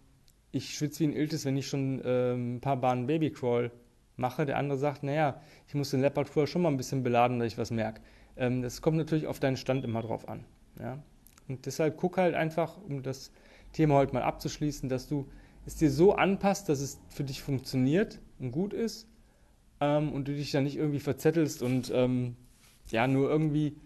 ich 0.52 0.74
schwitze 0.74 1.00
wie 1.00 1.08
ein 1.08 1.12
Iltis, 1.12 1.44
wenn 1.44 1.56
ich 1.56 1.66
schon 1.66 2.00
ähm, 2.04 2.56
ein 2.56 2.60
paar 2.60 2.76
Bahnen 2.76 3.06
Babycrawl 3.06 3.70
mache. 4.16 4.46
Der 4.46 4.58
andere 4.58 4.78
sagt, 4.78 5.02
naja, 5.02 5.40
ich 5.68 5.74
muss 5.74 5.90
den 5.90 6.00
Leopard 6.00 6.28
vorher 6.28 6.46
schon 6.46 6.62
mal 6.62 6.70
ein 6.70 6.76
bisschen 6.76 7.02
beladen, 7.02 7.38
dass 7.38 7.48
ich 7.48 7.58
was 7.58 7.70
merke. 7.70 8.00
Ähm, 8.36 8.62
das 8.62 8.80
kommt 8.80 8.96
natürlich 8.96 9.26
auf 9.26 9.40
deinen 9.40 9.56
Stand 9.56 9.84
immer 9.84 10.02
drauf 10.02 10.28
an. 10.28 10.44
Ja? 10.80 11.02
Und 11.48 11.66
deshalb 11.66 11.96
guck 11.96 12.18
halt 12.18 12.34
einfach, 12.34 12.78
um 12.78 13.02
das 13.02 13.32
Thema 13.72 13.94
heute 13.94 14.14
mal 14.14 14.22
abzuschließen, 14.22 14.88
dass 14.88 15.08
du 15.08 15.28
es 15.66 15.76
dir 15.76 15.90
so 15.90 16.14
anpasst, 16.14 16.68
dass 16.68 16.80
es 16.80 17.00
für 17.08 17.24
dich 17.24 17.42
funktioniert 17.42 18.20
und 18.38 18.52
gut 18.52 18.72
ist 18.72 19.08
ähm, 19.80 20.12
und 20.12 20.28
du 20.28 20.34
dich 20.34 20.52
dann 20.52 20.64
nicht 20.64 20.76
irgendwie 20.76 21.00
verzettelst 21.00 21.62
und 21.62 21.90
ähm, 21.94 22.36
ja, 22.90 23.06
nur 23.06 23.28
irgendwie 23.28 23.76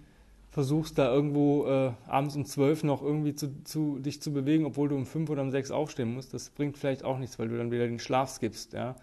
versuchst 0.50 0.98
da 0.98 1.12
irgendwo 1.12 1.66
äh, 1.66 1.92
abends 2.06 2.34
um 2.34 2.44
zwölf 2.44 2.82
noch 2.82 3.02
irgendwie 3.02 3.34
zu, 3.34 3.62
zu, 3.62 3.98
dich 4.00 4.20
zu 4.20 4.32
bewegen, 4.32 4.64
obwohl 4.64 4.88
du 4.88 4.96
um 4.96 5.06
fünf 5.06 5.30
oder 5.30 5.42
um 5.42 5.50
sechs 5.50 5.70
aufstehen 5.70 6.12
musst. 6.12 6.34
Das 6.34 6.50
bringt 6.50 6.76
vielleicht 6.76 7.04
auch 7.04 7.18
nichts, 7.18 7.38
weil 7.38 7.48
du 7.48 7.56
dann 7.56 7.70
wieder 7.70 7.86
den 7.86 8.00
Schlaf 8.00 8.30
skippst. 8.30 8.72
Ja? 8.72 8.96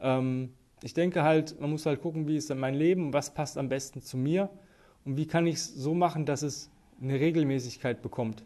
Ähm, 0.00 0.50
ich 0.82 0.94
denke 0.94 1.22
halt, 1.22 1.60
man 1.60 1.70
muss 1.70 1.84
halt 1.84 2.00
gucken, 2.00 2.26
wie 2.26 2.36
ist 2.36 2.50
dann 2.50 2.58
mein 2.58 2.74
Leben, 2.74 3.12
was 3.12 3.34
passt 3.34 3.58
am 3.58 3.68
besten 3.68 4.00
zu 4.00 4.16
mir 4.16 4.48
und 5.04 5.16
wie 5.18 5.26
kann 5.26 5.46
ich 5.46 5.56
es 5.56 5.74
so 5.74 5.94
machen, 5.94 6.24
dass 6.24 6.42
es 6.42 6.70
eine 7.00 7.20
Regelmäßigkeit 7.20 8.00
bekommt. 8.00 8.44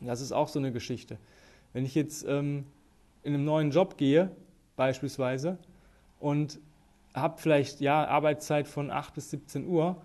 Das 0.00 0.20
ist 0.20 0.32
auch 0.32 0.48
so 0.48 0.58
eine 0.58 0.72
Geschichte. 0.72 1.16
Wenn 1.72 1.86
ich 1.86 1.94
jetzt 1.94 2.26
ähm, 2.28 2.64
in 3.22 3.34
einem 3.34 3.44
neuen 3.44 3.70
Job 3.70 3.96
gehe, 3.96 4.30
beispielsweise, 4.76 5.58
und 6.20 6.60
habe 7.16 7.40
vielleicht 7.40 7.80
ja 7.80 8.06
Arbeitszeit 8.06 8.68
von 8.68 8.90
8 8.90 9.14
bis 9.14 9.30
17 9.30 9.66
Uhr 9.66 9.96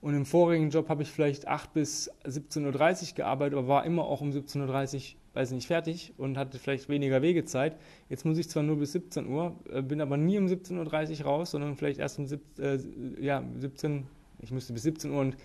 und 0.00 0.14
im 0.14 0.26
vorigen 0.26 0.70
Job 0.70 0.88
habe 0.88 1.02
ich 1.02 1.10
vielleicht 1.10 1.48
8 1.48 1.72
bis 1.72 2.10
17.30 2.24 3.10
Uhr 3.10 3.14
gearbeitet, 3.16 3.58
aber 3.58 3.68
war 3.68 3.84
immer 3.84 4.04
auch 4.04 4.20
um 4.20 4.30
17.30 4.30 4.96
Uhr, 4.96 5.02
weiß 5.34 5.52
nicht, 5.52 5.66
fertig 5.66 6.12
und 6.18 6.36
hatte 6.36 6.58
vielleicht 6.58 6.88
weniger 6.88 7.22
Wegezeit. 7.22 7.76
Jetzt 8.08 8.24
muss 8.24 8.38
ich 8.38 8.48
zwar 8.48 8.62
nur 8.62 8.76
bis 8.78 8.92
17 8.92 9.26
Uhr, 9.26 9.56
äh, 9.72 9.82
bin 9.82 10.00
aber 10.00 10.16
nie 10.16 10.38
um 10.38 10.46
17.30 10.46 11.20
Uhr 11.20 11.26
raus, 11.26 11.52
sondern 11.52 11.76
vielleicht 11.76 12.00
erst 12.00 12.18
um 12.18 12.26
17, 12.26 12.64
äh, 12.64 13.24
ja, 13.24 13.42
17, 13.56 14.06
ich 14.40 14.50
müsste 14.50 14.72
bis 14.72 14.82
17 14.82 15.10
Uhr 15.10 15.20
und 15.20 15.36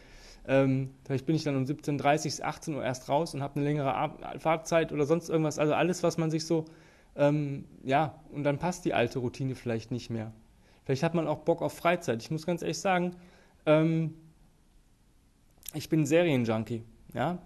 ähm, 0.45 0.89
vielleicht 1.05 1.25
bin 1.25 1.35
ich 1.35 1.43
dann 1.43 1.55
um 1.55 1.63
17.30 1.63 2.23
bis 2.23 2.41
18 2.41 2.75
Uhr 2.75 2.83
erst 2.83 3.07
raus 3.07 3.33
und 3.33 3.41
habe 3.41 3.55
eine 3.55 3.65
längere 3.65 3.93
Ab 3.95 4.35
Fahrzeit 4.39 4.91
oder 4.91 5.05
sonst 5.05 5.29
irgendwas. 5.29 5.57
Also 5.57 5.73
alles, 5.73 6.03
was 6.03 6.17
man 6.17 6.31
sich 6.31 6.45
so, 6.45 6.65
ähm, 7.15 7.65
ja, 7.83 8.19
und 8.31 8.43
dann 8.43 8.57
passt 8.57 8.85
die 8.85 8.93
alte 8.93 9.19
Routine 9.19 9.55
vielleicht 9.55 9.91
nicht 9.91 10.09
mehr. 10.09 10.33
Vielleicht 10.85 11.03
hat 11.03 11.13
man 11.13 11.27
auch 11.27 11.39
Bock 11.39 11.61
auf 11.61 11.73
Freizeit. 11.73 12.21
Ich 12.21 12.31
muss 12.31 12.45
ganz 12.45 12.61
ehrlich 12.61 12.79
sagen, 12.79 13.15
ähm, 13.65 14.13
ich 15.73 15.89
bin 15.89 16.05
Serienjunkie, 16.05 16.83
ja. 17.13 17.39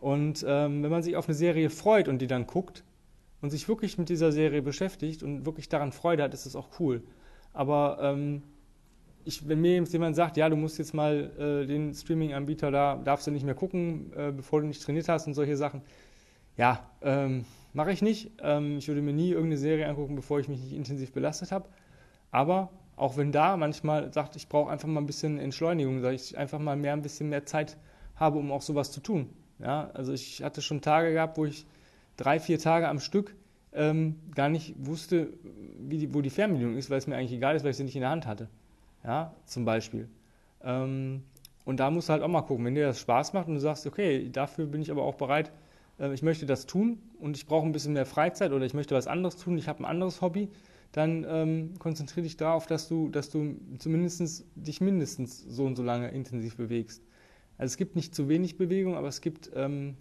Und 0.00 0.44
ähm, 0.46 0.82
wenn 0.82 0.90
man 0.90 1.02
sich 1.02 1.16
auf 1.16 1.26
eine 1.28 1.34
Serie 1.34 1.70
freut 1.70 2.08
und 2.08 2.20
die 2.20 2.26
dann 2.26 2.46
guckt 2.46 2.84
und 3.40 3.50
sich 3.50 3.68
wirklich 3.68 3.98
mit 3.98 4.08
dieser 4.08 4.32
Serie 4.32 4.62
beschäftigt 4.62 5.22
und 5.22 5.44
wirklich 5.44 5.68
daran 5.68 5.92
Freude 5.92 6.22
hat, 6.22 6.34
ist 6.34 6.46
das 6.46 6.56
auch 6.56 6.68
cool. 6.78 7.02
Aber 7.52 7.98
ähm, 8.00 8.42
ich, 9.24 9.46
wenn 9.48 9.60
mir 9.60 9.82
jemand 9.82 10.16
sagt, 10.16 10.36
ja, 10.36 10.48
du 10.48 10.56
musst 10.56 10.78
jetzt 10.78 10.94
mal 10.94 11.30
äh, 11.38 11.66
den 11.66 11.92
Streaming-Anbieter 11.94 12.70
da, 12.70 12.96
darfst 12.96 13.26
du 13.26 13.30
nicht 13.30 13.44
mehr 13.44 13.54
gucken, 13.54 14.12
äh, 14.16 14.32
bevor 14.32 14.60
du 14.60 14.66
nicht 14.66 14.82
trainiert 14.82 15.08
hast 15.08 15.26
und 15.26 15.34
solche 15.34 15.56
Sachen, 15.56 15.82
ja, 16.56 16.88
ähm, 17.02 17.44
mache 17.72 17.92
ich 17.92 18.00
nicht. 18.00 18.30
Ähm, 18.42 18.78
ich 18.78 18.88
würde 18.88 19.02
mir 19.02 19.12
nie 19.12 19.30
irgendeine 19.30 19.58
Serie 19.58 19.88
angucken, 19.88 20.14
bevor 20.14 20.40
ich 20.40 20.48
mich 20.48 20.60
nicht 20.60 20.72
intensiv 20.72 21.12
belastet 21.12 21.52
habe. 21.52 21.68
Aber 22.30 22.70
auch 22.96 23.16
wenn 23.16 23.32
da 23.32 23.56
manchmal 23.56 24.12
sagt, 24.12 24.36
ich 24.36 24.48
brauche 24.48 24.70
einfach 24.70 24.88
mal 24.88 25.00
ein 25.00 25.06
bisschen 25.06 25.38
Entschleunigung, 25.38 26.02
dass 26.02 26.14
ich 26.14 26.38
einfach 26.38 26.58
mal 26.58 26.76
mehr 26.76 26.92
ein 26.92 27.02
bisschen 27.02 27.28
mehr 27.28 27.46
Zeit 27.46 27.76
habe, 28.16 28.38
um 28.38 28.50
auch 28.52 28.62
sowas 28.62 28.90
zu 28.90 29.00
tun. 29.00 29.30
Ja, 29.60 29.90
also 29.94 30.12
ich 30.12 30.42
hatte 30.42 30.62
schon 30.62 30.80
Tage 30.80 31.12
gehabt, 31.12 31.38
wo 31.38 31.44
ich 31.44 31.66
drei, 32.16 32.38
vier 32.40 32.58
Tage 32.58 32.88
am 32.88 33.00
Stück 33.00 33.34
ähm, 33.72 34.16
gar 34.34 34.48
nicht 34.48 34.74
wusste, 34.78 35.28
die, 35.78 36.12
wo 36.14 36.20
die 36.20 36.30
Fernbedienung 36.30 36.76
ist, 36.76 36.90
weil 36.90 36.98
es 36.98 37.06
mir 37.06 37.16
eigentlich 37.16 37.32
egal 37.32 37.56
ist, 37.56 37.62
weil 37.64 37.70
ich 37.70 37.76
sie 37.76 37.84
nicht 37.84 37.96
in 37.96 38.02
der 38.02 38.10
Hand 38.10 38.26
hatte. 38.26 38.48
Ja, 39.04 39.34
zum 39.44 39.64
Beispiel. 39.64 40.08
Ähm, 40.62 41.22
und 41.64 41.80
da 41.80 41.90
musst 41.90 42.08
du 42.08 42.12
halt 42.12 42.22
auch 42.22 42.28
mal 42.28 42.42
gucken, 42.42 42.64
wenn 42.64 42.74
dir 42.74 42.86
das 42.86 43.00
Spaß 43.00 43.32
macht 43.34 43.48
und 43.48 43.54
du 43.54 43.60
sagst, 43.60 43.86
okay, 43.86 44.28
dafür 44.30 44.66
bin 44.66 44.80
ich 44.80 44.90
aber 44.90 45.02
auch 45.02 45.14
bereit, 45.14 45.52
äh, 45.98 46.12
ich 46.12 46.22
möchte 46.22 46.46
das 46.46 46.66
tun 46.66 46.98
und 47.20 47.36
ich 47.36 47.46
brauche 47.46 47.66
ein 47.66 47.72
bisschen 47.72 47.92
mehr 47.92 48.06
Freizeit 48.06 48.52
oder 48.52 48.64
ich 48.64 48.74
möchte 48.74 48.94
was 48.94 49.06
anderes 49.06 49.36
tun, 49.36 49.58
ich 49.58 49.68
habe 49.68 49.80
ein 49.80 49.84
anderes 49.84 50.20
Hobby, 50.22 50.48
dann 50.92 51.26
ähm, 51.28 51.74
konzentriere 51.78 52.24
dich 52.24 52.36
darauf, 52.36 52.66
dass 52.66 52.88
du, 52.88 53.08
dass 53.10 53.30
du 53.30 53.56
zumindest 53.78 54.44
dich 54.54 54.80
mindestens 54.80 55.42
so 55.42 55.64
und 55.64 55.76
so 55.76 55.82
lange 55.82 56.08
intensiv 56.10 56.56
bewegst. 56.56 57.02
Also 57.58 57.72
es 57.72 57.76
gibt 57.76 57.96
nicht 57.96 58.14
zu 58.14 58.28
wenig 58.28 58.56
Bewegung, 58.56 58.94
aber 58.94 59.08
es 59.08 59.20
gibt, 59.20 59.50
ähm, 59.54 59.96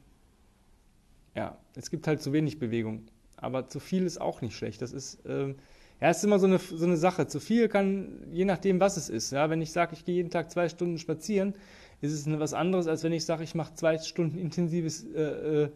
ja, 1.36 1.58
es 1.76 1.90
gibt 1.90 2.08
halt 2.08 2.22
zu 2.22 2.32
wenig 2.32 2.60
Bewegung. 2.60 3.08
Aber 3.36 3.68
zu 3.68 3.80
viel 3.80 4.06
ist 4.06 4.20
auch 4.20 4.42
nicht 4.42 4.56
schlecht. 4.56 4.82
Das 4.82 4.94
ist, 4.94 5.20
ähm, 5.28 5.56
ja, 6.00 6.10
es 6.10 6.18
ist 6.18 6.24
immer 6.24 6.40
so 6.40 6.48
eine, 6.48 6.60
so 6.60 6.86
eine 6.86 6.98
Sache. 6.98 7.28
Zu 7.28 7.40
viel 7.40 7.68
kann, 7.68 8.28
je 8.32 8.46
nachdem, 8.46 8.80
was 8.80 8.98
es 8.98 9.10
ist. 9.10 9.32
Ja, 9.32 9.50
wenn 9.50 9.62
ich 9.62 9.72
sage, 9.72 9.94
ich 9.94 10.06
gehe 10.06 10.16
jeden 10.16 10.30
Tag 10.30 10.52
zwei 10.52 10.70
Stunden 10.70 10.98
spazieren, 10.98 11.54
ist 12.02 12.14
es 12.14 12.28
was 12.40 12.54
anderes, 12.54 12.88
als 12.88 13.04
wenn 13.04 13.14
ich 13.14 13.26
sage, 13.26 13.44
ich 13.44 13.56
mache 13.56 13.74
zwei 13.74 13.98
Stunden 13.98 14.38
intensives 14.38 15.04
äh, 15.04 15.64
äh, 15.64 15.70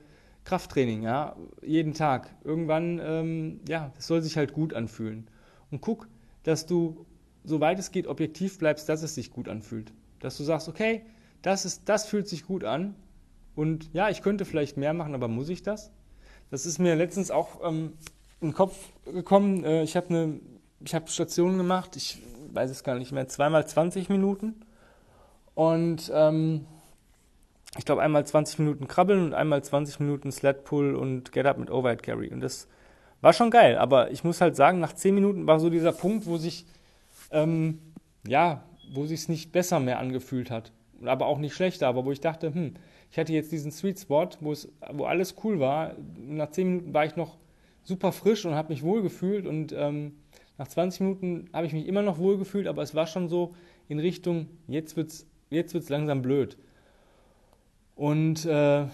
Krafttraining, 0.43 1.03
ja, 1.03 1.35
jeden 1.61 1.93
Tag. 1.93 2.29
Irgendwann, 2.43 2.99
ähm, 3.03 3.59
ja, 3.67 3.91
das 3.95 4.07
soll 4.07 4.21
sich 4.21 4.37
halt 4.37 4.53
gut 4.53 4.73
anfühlen. 4.73 5.27
Und 5.69 5.81
guck, 5.81 6.07
dass 6.43 6.65
du, 6.65 7.05
soweit 7.43 7.79
es 7.79 7.91
geht, 7.91 8.07
objektiv 8.07 8.57
bleibst, 8.57 8.89
dass 8.89 9.03
es 9.03 9.15
sich 9.15 9.31
gut 9.31 9.47
anfühlt. 9.47 9.93
Dass 10.19 10.37
du 10.37 10.43
sagst, 10.43 10.67
okay, 10.67 11.03
das, 11.41 11.65
ist, 11.65 11.87
das 11.87 12.05
fühlt 12.05 12.27
sich 12.27 12.45
gut 12.45 12.63
an. 12.63 12.95
Und 13.55 13.93
ja, 13.93 14.09
ich 14.09 14.21
könnte 14.21 14.45
vielleicht 14.45 14.77
mehr 14.77 14.93
machen, 14.93 15.13
aber 15.13 15.27
muss 15.27 15.49
ich 15.49 15.61
das? 15.61 15.91
Das 16.49 16.65
ist 16.65 16.79
mir 16.79 16.95
letztens 16.95 17.31
auch 17.31 17.59
ähm, 17.63 17.93
in 18.39 18.49
den 18.49 18.53
Kopf 18.53 18.75
gekommen. 19.05 19.63
Äh, 19.63 19.83
ich 19.83 19.95
habe 19.95 20.09
eine, 20.09 20.39
ich 20.83 20.95
habe 20.95 21.07
Stationen 21.07 21.57
gemacht, 21.57 21.95
ich 21.95 22.21
weiß 22.53 22.69
es 22.71 22.83
gar 22.83 22.95
nicht 22.97 23.11
mehr, 23.11 23.27
zweimal 23.27 23.65
20 23.65 24.09
Minuten. 24.09 24.61
Und 25.53 26.11
ähm, 26.13 26.65
ich 27.77 27.85
glaube, 27.85 28.01
einmal 28.01 28.25
20 28.25 28.59
Minuten 28.59 28.87
krabbeln 28.87 29.23
und 29.23 29.33
einmal 29.33 29.63
20 29.63 29.99
Minuten 29.99 30.31
Sled 30.31 30.63
Pull 30.65 30.95
und 30.95 31.31
Get 31.31 31.45
Up 31.45 31.57
mit 31.57 31.71
Overhead 31.71 32.03
Carry. 32.03 32.29
Und 32.29 32.41
das 32.41 32.67
war 33.21 33.33
schon 33.33 33.49
geil. 33.49 33.77
Aber 33.77 34.11
ich 34.11 34.23
muss 34.23 34.41
halt 34.41 34.55
sagen, 34.55 34.79
nach 34.79 34.93
10 34.93 35.15
Minuten 35.15 35.47
war 35.47 35.59
so 35.59 35.69
dieser 35.69 35.93
Punkt, 35.93 36.25
wo 36.25 36.37
sich, 36.37 36.65
ähm, 37.31 37.79
ja, 38.27 38.63
wo 38.93 39.05
sich 39.05 39.21
es 39.21 39.29
nicht 39.29 39.53
besser 39.53 39.79
mehr 39.79 39.99
angefühlt 39.99 40.51
hat. 40.51 40.73
Aber 41.05 41.27
auch 41.27 41.37
nicht 41.37 41.53
schlechter. 41.53 41.87
Aber 41.87 42.03
wo 42.03 42.11
ich 42.11 42.19
dachte, 42.19 42.53
hm, 42.53 42.73
ich 43.09 43.17
hatte 43.17 43.31
jetzt 43.31 43.53
diesen 43.53 43.71
Sweet 43.71 43.99
Spot, 43.99 44.29
wo, 44.41 44.51
es, 44.51 44.67
wo 44.91 45.05
alles 45.05 45.35
cool 45.43 45.61
war. 45.61 45.95
Nach 46.17 46.49
10 46.49 46.67
Minuten 46.67 46.93
war 46.93 47.05
ich 47.05 47.15
noch 47.15 47.37
super 47.83 48.11
frisch 48.11 48.45
und 48.45 48.53
habe 48.53 48.73
mich 48.73 48.83
wohl 48.83 49.01
gefühlt. 49.01 49.47
Und 49.47 49.71
ähm, 49.71 50.17
nach 50.57 50.67
20 50.67 50.99
Minuten 51.01 51.49
habe 51.53 51.67
ich 51.67 51.73
mich 51.73 51.87
immer 51.87 52.01
noch 52.01 52.17
wohl 52.17 52.37
gefühlt. 52.37 52.67
Aber 52.67 52.81
es 52.81 52.95
war 52.95 53.07
schon 53.07 53.29
so 53.29 53.55
in 53.87 53.99
Richtung, 53.99 54.47
jetzt 54.67 54.97
wird 54.97 55.11
es 55.11 55.25
jetzt 55.49 55.73
wird's 55.73 55.89
langsam 55.89 56.21
blöd. 56.21 56.57
Und 57.95 58.45
äh, 58.45 58.85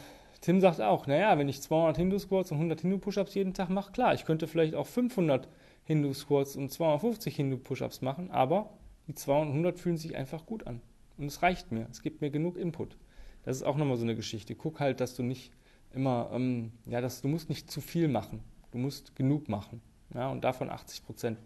Tim 0.42 0.62
sagt 0.62 0.82
auch, 0.82 1.08
naja, 1.08 1.38
wenn 1.38 1.50
ich 1.50 1.62
200 1.62 1.98
Hindu-Squats 1.98 2.52
und 2.52 2.58
100 2.58 2.82
Hindu-Push-Ups 2.82 3.34
jeden 3.34 3.54
Tag 3.54 3.70
mache, 3.70 3.92
klar, 3.92 4.14
ich 4.14 4.26
könnte 4.26 4.48
vielleicht 4.48 4.76
auch 4.76 4.88
500 4.88 5.48
Hindu-Squats 5.86 6.56
und 6.56 6.72
250 6.72 7.36
Hindu-Push-Ups 7.36 8.02
machen, 8.02 8.32
aber 8.32 8.70
die 9.08 9.16
200 9.16 9.48
und 9.48 9.52
100 9.54 9.80
fühlen 9.80 9.98
sich 9.98 10.16
einfach 10.16 10.46
gut 10.46 10.68
an. 10.68 10.82
Und 11.18 11.26
es 11.26 11.42
reicht 11.42 11.72
mir, 11.72 11.88
es 11.90 12.02
gibt 12.02 12.22
mir 12.22 12.30
genug 12.30 12.58
Input. 12.58 12.98
Das 13.44 13.58
ist 13.58 13.64
auch 13.64 13.78
nochmal 13.78 13.98
so 13.98 14.04
eine 14.04 14.16
Geschichte. 14.16 14.56
Guck 14.56 14.80
halt, 14.80 15.00
dass 15.00 15.16
du 15.16 15.24
nicht 15.24 15.52
immer, 15.94 16.30
ähm, 16.34 16.74
ja, 16.86 17.02
dass, 17.02 17.22
du 17.22 17.28
musst 17.28 17.50
nicht 17.50 17.72
zu 17.72 17.82
viel 17.82 18.08
machen. 18.08 18.44
Du 18.72 18.78
musst 18.78 19.16
genug 19.16 19.48
machen. 19.50 19.82
Ja, 20.14 20.30
und 20.30 20.44
davon 20.44 20.70
80 20.70 21.06
Prozent. 21.06 21.40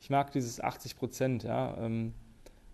Ich 0.00 0.10
mag 0.10 0.32
dieses 0.32 0.60
80 0.60 0.96
Prozent, 0.96 1.42
ja. 1.44 1.76
Ähm, 1.78 2.14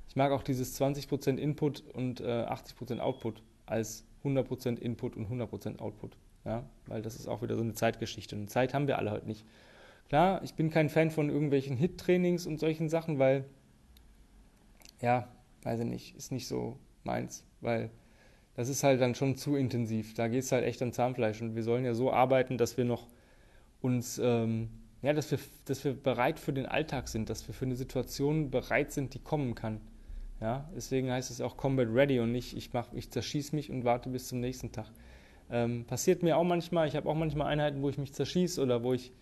ich 0.08 0.16
mag 0.16 0.32
auch 0.32 0.42
dieses 0.42 0.74
20 0.74 1.08
Prozent 1.08 1.40
Input 1.40 1.82
und 1.92 2.20
äh, 2.20 2.42
80 2.42 2.76
Prozent 2.76 3.00
Output 3.00 3.42
als 3.66 4.04
100% 4.24 4.78
Input 4.78 5.16
und 5.16 5.28
100% 5.28 5.78
Output. 5.78 6.16
Ja? 6.44 6.64
Weil 6.86 7.02
das 7.02 7.16
ist 7.16 7.28
auch 7.28 7.42
wieder 7.42 7.56
so 7.56 7.62
eine 7.62 7.74
Zeitgeschichte. 7.74 8.36
Und 8.36 8.50
Zeit 8.50 8.74
haben 8.74 8.86
wir 8.86 8.98
alle 8.98 9.10
halt 9.10 9.26
nicht. 9.26 9.44
Klar, 10.08 10.42
ich 10.42 10.54
bin 10.54 10.70
kein 10.70 10.90
Fan 10.90 11.10
von 11.10 11.30
irgendwelchen 11.30 11.76
Hit-Trainings 11.76 12.46
und 12.46 12.60
solchen 12.60 12.88
Sachen, 12.88 13.18
weil, 13.18 13.44
ja, 15.00 15.28
weiß 15.62 15.80
ich 15.80 15.86
nicht, 15.86 16.16
ist 16.16 16.30
nicht 16.30 16.46
so 16.46 16.78
meins, 17.04 17.44
weil 17.60 17.90
das 18.54 18.68
ist 18.68 18.84
halt 18.84 19.00
dann 19.00 19.14
schon 19.14 19.36
zu 19.36 19.56
intensiv. 19.56 20.14
Da 20.14 20.28
geht 20.28 20.44
es 20.44 20.52
halt 20.52 20.64
echt 20.64 20.80
an 20.82 20.92
Zahnfleisch. 20.92 21.42
Und 21.42 21.54
wir 21.54 21.62
sollen 21.62 21.84
ja 21.84 21.94
so 21.94 22.12
arbeiten, 22.12 22.58
dass 22.58 22.76
wir 22.76 22.84
noch 22.84 23.08
uns, 23.80 24.20
ähm, 24.22 24.68
ja, 25.02 25.12
dass 25.12 25.30
wir, 25.30 25.38
dass 25.64 25.84
wir 25.84 25.94
bereit 25.94 26.38
für 26.38 26.52
den 26.52 26.66
Alltag 26.66 27.08
sind, 27.08 27.28
dass 27.30 27.46
wir 27.48 27.54
für 27.54 27.64
eine 27.64 27.76
Situation 27.76 28.50
bereit 28.50 28.92
sind, 28.92 29.14
die 29.14 29.18
kommen 29.18 29.54
kann. 29.54 29.80
Ja, 30.40 30.68
deswegen 30.74 31.10
heißt 31.10 31.30
es 31.30 31.40
auch 31.40 31.56
Combat 31.56 31.88
Ready 31.90 32.20
und 32.20 32.32
nicht, 32.32 32.56
ich, 32.56 32.72
mach, 32.72 32.92
ich 32.92 33.10
zerschieße 33.10 33.54
mich 33.54 33.70
und 33.70 33.84
warte 33.84 34.10
bis 34.10 34.28
zum 34.28 34.40
nächsten 34.40 34.72
Tag. 34.72 34.90
Ähm, 35.50 35.84
passiert 35.84 36.22
mir 36.22 36.36
auch 36.36 36.44
manchmal, 36.44 36.88
ich 36.88 36.96
habe 36.96 37.08
auch 37.08 37.14
manchmal 37.14 37.48
Einheiten, 37.48 37.82
wo 37.82 37.88
ich 37.88 37.98
mich 37.98 38.12
zerschieße 38.12 38.62
oder 38.62 38.82
wo 38.82 38.92
ich 38.92 39.12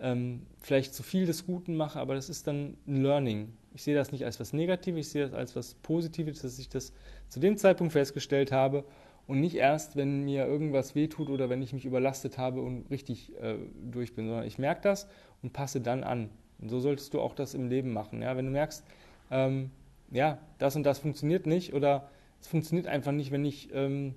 ähm, 0.00 0.42
vielleicht 0.60 0.94
zu 0.94 1.02
viel 1.02 1.26
des 1.26 1.46
Guten 1.46 1.76
mache, 1.76 1.98
aber 1.98 2.14
das 2.14 2.28
ist 2.28 2.46
dann 2.46 2.76
ein 2.86 3.02
Learning. 3.02 3.52
Ich 3.74 3.82
sehe 3.82 3.94
das 3.94 4.12
nicht 4.12 4.24
als 4.24 4.38
was 4.38 4.52
Negatives, 4.52 5.06
ich 5.06 5.12
sehe 5.12 5.22
das 5.22 5.32
als 5.32 5.56
was 5.56 5.74
Positives, 5.74 6.42
dass 6.42 6.58
ich 6.58 6.68
das 6.68 6.92
zu 7.28 7.40
dem 7.40 7.56
Zeitpunkt 7.56 7.92
festgestellt 7.92 8.52
habe 8.52 8.84
und 9.26 9.40
nicht 9.40 9.56
erst, 9.56 9.96
wenn 9.96 10.24
mir 10.24 10.46
irgendwas 10.46 10.94
wehtut 10.94 11.30
oder 11.30 11.48
wenn 11.48 11.62
ich 11.62 11.72
mich 11.72 11.84
überlastet 11.84 12.38
habe 12.38 12.60
und 12.60 12.90
richtig 12.90 13.32
äh, 13.40 13.56
durch 13.90 14.14
bin, 14.14 14.26
sondern 14.26 14.46
ich 14.46 14.58
merke 14.58 14.82
das 14.82 15.08
und 15.42 15.52
passe 15.52 15.80
dann 15.80 16.04
an. 16.04 16.30
Und 16.60 16.68
so 16.68 16.80
solltest 16.80 17.14
du 17.14 17.20
auch 17.20 17.34
das 17.34 17.54
im 17.54 17.68
Leben 17.68 17.92
machen. 17.92 18.22
Ja? 18.22 18.36
Wenn 18.36 18.46
du 18.46 18.52
merkst, 18.52 18.84
ähm, 19.30 19.70
ja, 20.12 20.38
das 20.58 20.76
und 20.76 20.84
das 20.84 20.98
funktioniert 20.98 21.46
nicht 21.46 21.74
oder 21.74 22.08
es 22.40 22.48
funktioniert 22.48 22.86
einfach 22.86 23.12
nicht, 23.12 23.30
wenn 23.30 23.44
ich 23.44 23.70
ähm, 23.72 24.14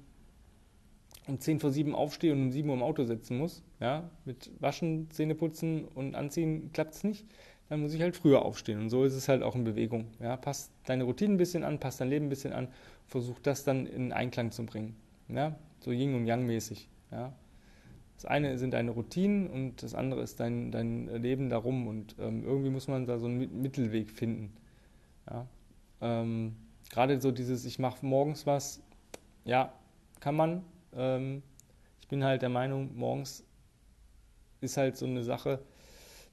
um 1.28 1.40
10 1.40 1.60
vor 1.60 1.72
7 1.72 1.96
aufstehe 1.96 2.34
und 2.34 2.42
um 2.42 2.52
7 2.52 2.70
Uhr 2.70 2.76
im 2.76 2.84
Auto 2.84 3.04
sitzen 3.06 3.38
muss. 3.38 3.64
Ja, 3.80 4.10
mit 4.26 4.52
Waschen, 4.60 5.10
Zähne 5.12 5.36
putzen 5.36 5.86
und 5.86 6.16
Anziehen 6.16 6.72
klappt 6.74 6.96
es 6.96 7.04
nicht. 7.04 7.26
dann 7.70 7.82
muss 7.82 7.94
ich 7.94 8.02
halt 8.02 8.16
früher 8.16 8.44
aufstehen. 8.44 8.80
Und 8.80 8.90
so 8.90 9.04
ist 9.06 9.16
es 9.16 9.28
halt 9.28 9.42
auch 9.42 9.56
in 9.56 9.64
Bewegung. 9.64 10.08
Ja, 10.20 10.38
passt 10.38 10.72
deine 10.86 11.04
Routine 11.04 11.34
ein 11.34 11.38
bisschen 11.38 11.64
an, 11.64 11.80
passt 11.80 12.00
dein 12.00 12.10
Leben 12.10 12.28
ein 12.28 12.30
bisschen 12.30 12.54
an, 12.54 12.68
versuch 13.08 13.40
das 13.40 13.64
dann 13.64 13.88
in 13.88 14.12
Einklang 14.12 14.52
zu 14.52 14.66
bringen. 14.66 14.96
Ja, 15.30 15.56
so 15.80 15.92
Yin 15.92 16.14
und 16.16 16.28
Yang 16.28 16.46
mäßig. 16.46 16.90
Ja. 17.12 17.34
Das 18.18 18.26
eine 18.26 18.58
sind 18.58 18.74
deine 18.74 18.92
Routinen 18.92 19.50
und 19.50 19.84
das 19.84 19.94
andere 19.94 20.22
ist 20.22 20.40
dein, 20.40 20.72
dein 20.72 21.08
Leben 21.22 21.50
darum. 21.50 21.88
Und 21.88 22.16
ähm, 22.20 22.44
irgendwie 22.44 22.70
muss 22.70 22.88
man 22.88 23.06
da 23.06 23.18
so 23.18 23.26
einen 23.26 23.62
Mittelweg 23.62 24.10
finden. 24.10 24.54
Ja. 25.30 25.48
Ähm, 26.06 26.56
Gerade 26.92 27.20
so 27.20 27.32
dieses, 27.32 27.66
ich 27.66 27.80
mache 27.80 28.06
morgens 28.06 28.46
was, 28.46 28.82
ja, 29.44 29.74
kann 30.20 30.36
man. 30.36 30.64
Ähm, 30.96 31.42
ich 32.00 32.08
bin 32.08 32.24
halt 32.24 32.44
der 32.44 32.50
Meinung, 32.50 32.96
morgens 32.96 33.44
ist 34.62 34.78
halt 34.78 34.96
so 34.96 35.06
eine 35.08 35.24
Sache, 35.24 35.60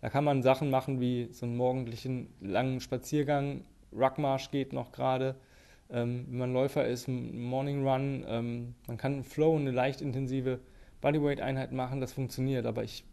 da 0.03 0.11
kann 0.11 0.25
man 0.25 0.43
Sachen 0.43 0.69
machen 0.69 1.01
wie 1.01 1.29
so 1.33 1.47
einen 1.47 1.57
morgendlichen 1.57 2.35
langen 2.41 2.81
Spaziergang. 2.81 3.65
Ruckmarsch 3.93 4.51
geht 4.51 4.73
noch 4.73 4.93
gerade. 4.93 5.37
Ähm, 5.91 6.27
wenn 6.29 6.39
man 6.39 6.53
Läufer 6.53 6.87
ist, 6.87 7.09
Morning 7.09 7.87
Run. 7.87 8.25
Ähm, 8.27 8.75
man 8.87 8.97
kann 8.97 9.13
einen 9.13 9.25
Flow, 9.25 9.57
eine 9.57 9.71
leicht 9.71 10.01
intensive 10.01 10.59
Bodyweight-Einheit 11.01 11.73
machen. 11.73 12.01
Das 12.01 12.13
funktioniert. 12.13 12.67
Aber 12.67 12.83
ich 12.83 13.05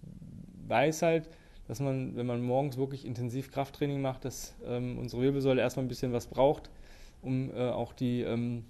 weiß 0.68 1.04
halt, 1.04 1.30
dass 1.70 1.80
man, 1.80 2.16
wenn 2.16 2.26
man 2.26 2.42
morgens 2.42 2.78
wirklich 2.78 3.06
intensiv 3.06 3.52
Krafttraining 3.52 4.02
macht, 4.02 4.26
dass 4.26 4.56
ähm, 4.66 4.98
unsere 4.98 5.22
Wirbelsäule 5.22 5.62
erstmal 5.62 5.86
ein 5.86 5.88
bisschen 5.88 6.12
was 6.12 6.26
braucht, 6.26 6.72
um 7.22 7.52
äh, 7.52 7.70
auch 7.70 7.94
die 7.94 8.22
ähm, 8.22 8.66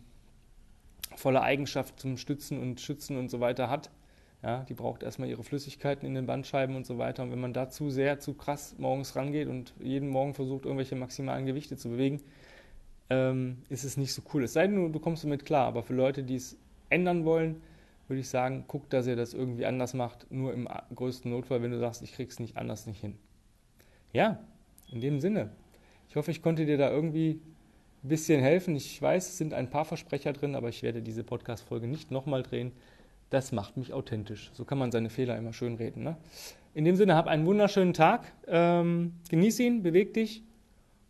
volle 1.16 1.42
Eigenschaft 1.42 1.98
zum 1.98 2.18
Stützen 2.18 2.60
und 2.60 2.82
Schützen 2.82 3.16
und 3.16 3.32
so 3.32 3.40
weiter 3.40 3.70
hat. 3.70 3.90
Ja, 4.44 4.66
die 4.68 4.74
braucht 4.74 5.04
erstmal 5.04 5.30
ihre 5.30 5.44
Flüssigkeiten 5.44 6.06
in 6.06 6.14
den 6.14 6.26
Bandscheiben 6.26 6.76
und 6.76 6.86
so 6.86 6.98
weiter. 6.98 7.24
Und 7.24 7.32
wenn 7.32 7.40
man 7.40 7.54
da 7.54 7.70
zu 7.70 7.90
sehr, 7.90 8.20
zu 8.20 8.34
krass 8.34 8.76
morgens 8.78 9.16
rangeht 9.16 9.48
und 9.48 9.74
jeden 9.80 10.10
Morgen 10.10 10.34
versucht, 10.34 10.66
irgendwelche 10.66 10.98
maximalen 10.98 11.46
Gewichte 11.46 11.78
zu 11.78 11.92
bewegen, 11.92 12.22
ähm, 13.10 13.60
ist 13.70 13.86
es 13.86 13.96
nicht 13.96 14.14
so 14.14 14.22
cool. 14.34 14.44
Es 14.44 14.52
sei 14.52 14.68
denn, 14.68 14.92
du 14.92 15.00
kommst 15.00 15.24
damit 15.24 15.46
klar. 15.46 15.68
Aber 15.68 15.84
für 15.84 15.94
Leute, 15.94 16.24
die 16.24 16.36
es 16.36 16.58
ändern 16.90 17.24
wollen, 17.24 17.62
würde 18.10 18.22
ich 18.22 18.30
sagen, 18.30 18.66
guckt, 18.68 18.92
dass 18.94 19.08
ihr 19.08 19.16
das 19.16 19.34
irgendwie 19.34 19.66
anders 19.66 19.94
macht. 19.94 20.30
Nur 20.32 20.54
im 20.54 20.68
größten 20.94 21.32
Notfall, 21.32 21.62
wenn 21.62 21.72
du 21.72 21.80
sagst, 21.80 22.02
ich 22.02 22.14
krieg's 22.14 22.40
nicht 22.40 22.58
anders 22.58 22.88
nicht 22.88 23.02
hin. 23.02 23.16
Ja, 24.12 24.40
in 24.92 25.02
dem 25.02 25.20
Sinne. 25.20 25.52
Ich 26.10 26.16
hoffe, 26.16 26.32
ich 26.32 26.42
konnte 26.42 26.66
dir 26.66 26.78
da 26.78 26.90
irgendwie 26.90 27.40
ein 28.04 28.10
bisschen 28.10 28.42
helfen. 28.42 28.76
Ich 28.76 29.02
weiß, 29.02 29.30
es 29.30 29.38
sind 29.38 29.54
ein 29.54 29.70
paar 29.70 29.86
Versprecher 29.86 30.34
drin, 30.34 30.56
aber 30.56 30.70
ich 30.70 30.82
werde 30.82 31.02
diese 31.02 31.24
Podcast-Folge 31.24 31.88
nicht 31.88 32.12
nochmal 32.12 32.44
drehen. 32.44 32.72
Das 33.30 33.52
macht 33.52 33.78
mich 33.78 33.94
authentisch. 33.94 34.50
So 34.54 34.66
kann 34.66 34.80
man 34.80 34.92
seine 34.92 35.10
Fehler 35.10 35.38
immer 35.38 35.54
schön 35.54 35.76
reden. 35.76 36.04
Ne? 36.04 36.18
In 36.74 36.86
dem 36.86 36.96
Sinne, 36.96 37.16
hab 37.16 37.28
einen 37.28 37.46
wunderschönen 37.46 37.94
Tag. 37.94 38.32
Ähm, 38.48 39.14
genieß 39.30 39.60
ihn, 39.60 39.84
beweg 39.84 40.14
dich 40.16 40.44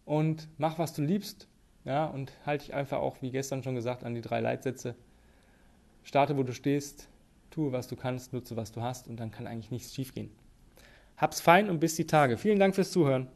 und 0.03 0.49
mach, 0.57 0.79
was 0.79 0.93
du 0.93 1.01
liebst. 1.01 1.47
Ja, 1.85 2.05
und 2.07 2.33
halte 2.45 2.65
dich 2.65 2.73
einfach 2.73 2.99
auch, 2.99 3.21
wie 3.21 3.31
gestern 3.31 3.63
schon 3.63 3.75
gesagt, 3.75 4.03
an 4.03 4.13
die 4.13 4.21
drei 4.21 4.41
Leitsätze. 4.41 4.95
Starte, 6.09 6.35
wo 6.35 6.41
du 6.41 6.55
stehst, 6.55 7.07
tue, 7.51 7.71
was 7.71 7.87
du 7.87 7.95
kannst, 7.95 8.33
nutze, 8.33 8.57
was 8.57 8.71
du 8.71 8.81
hast 8.81 9.07
und 9.07 9.19
dann 9.19 9.29
kann 9.29 9.45
eigentlich 9.45 9.69
nichts 9.69 9.93
schiefgehen. 9.93 10.31
Hab's 11.17 11.39
fein 11.39 11.69
und 11.69 11.79
bis 11.79 11.97
die 11.97 12.07
Tage. 12.07 12.35
Vielen 12.35 12.57
Dank 12.57 12.73
fürs 12.73 12.89
Zuhören. 12.89 13.27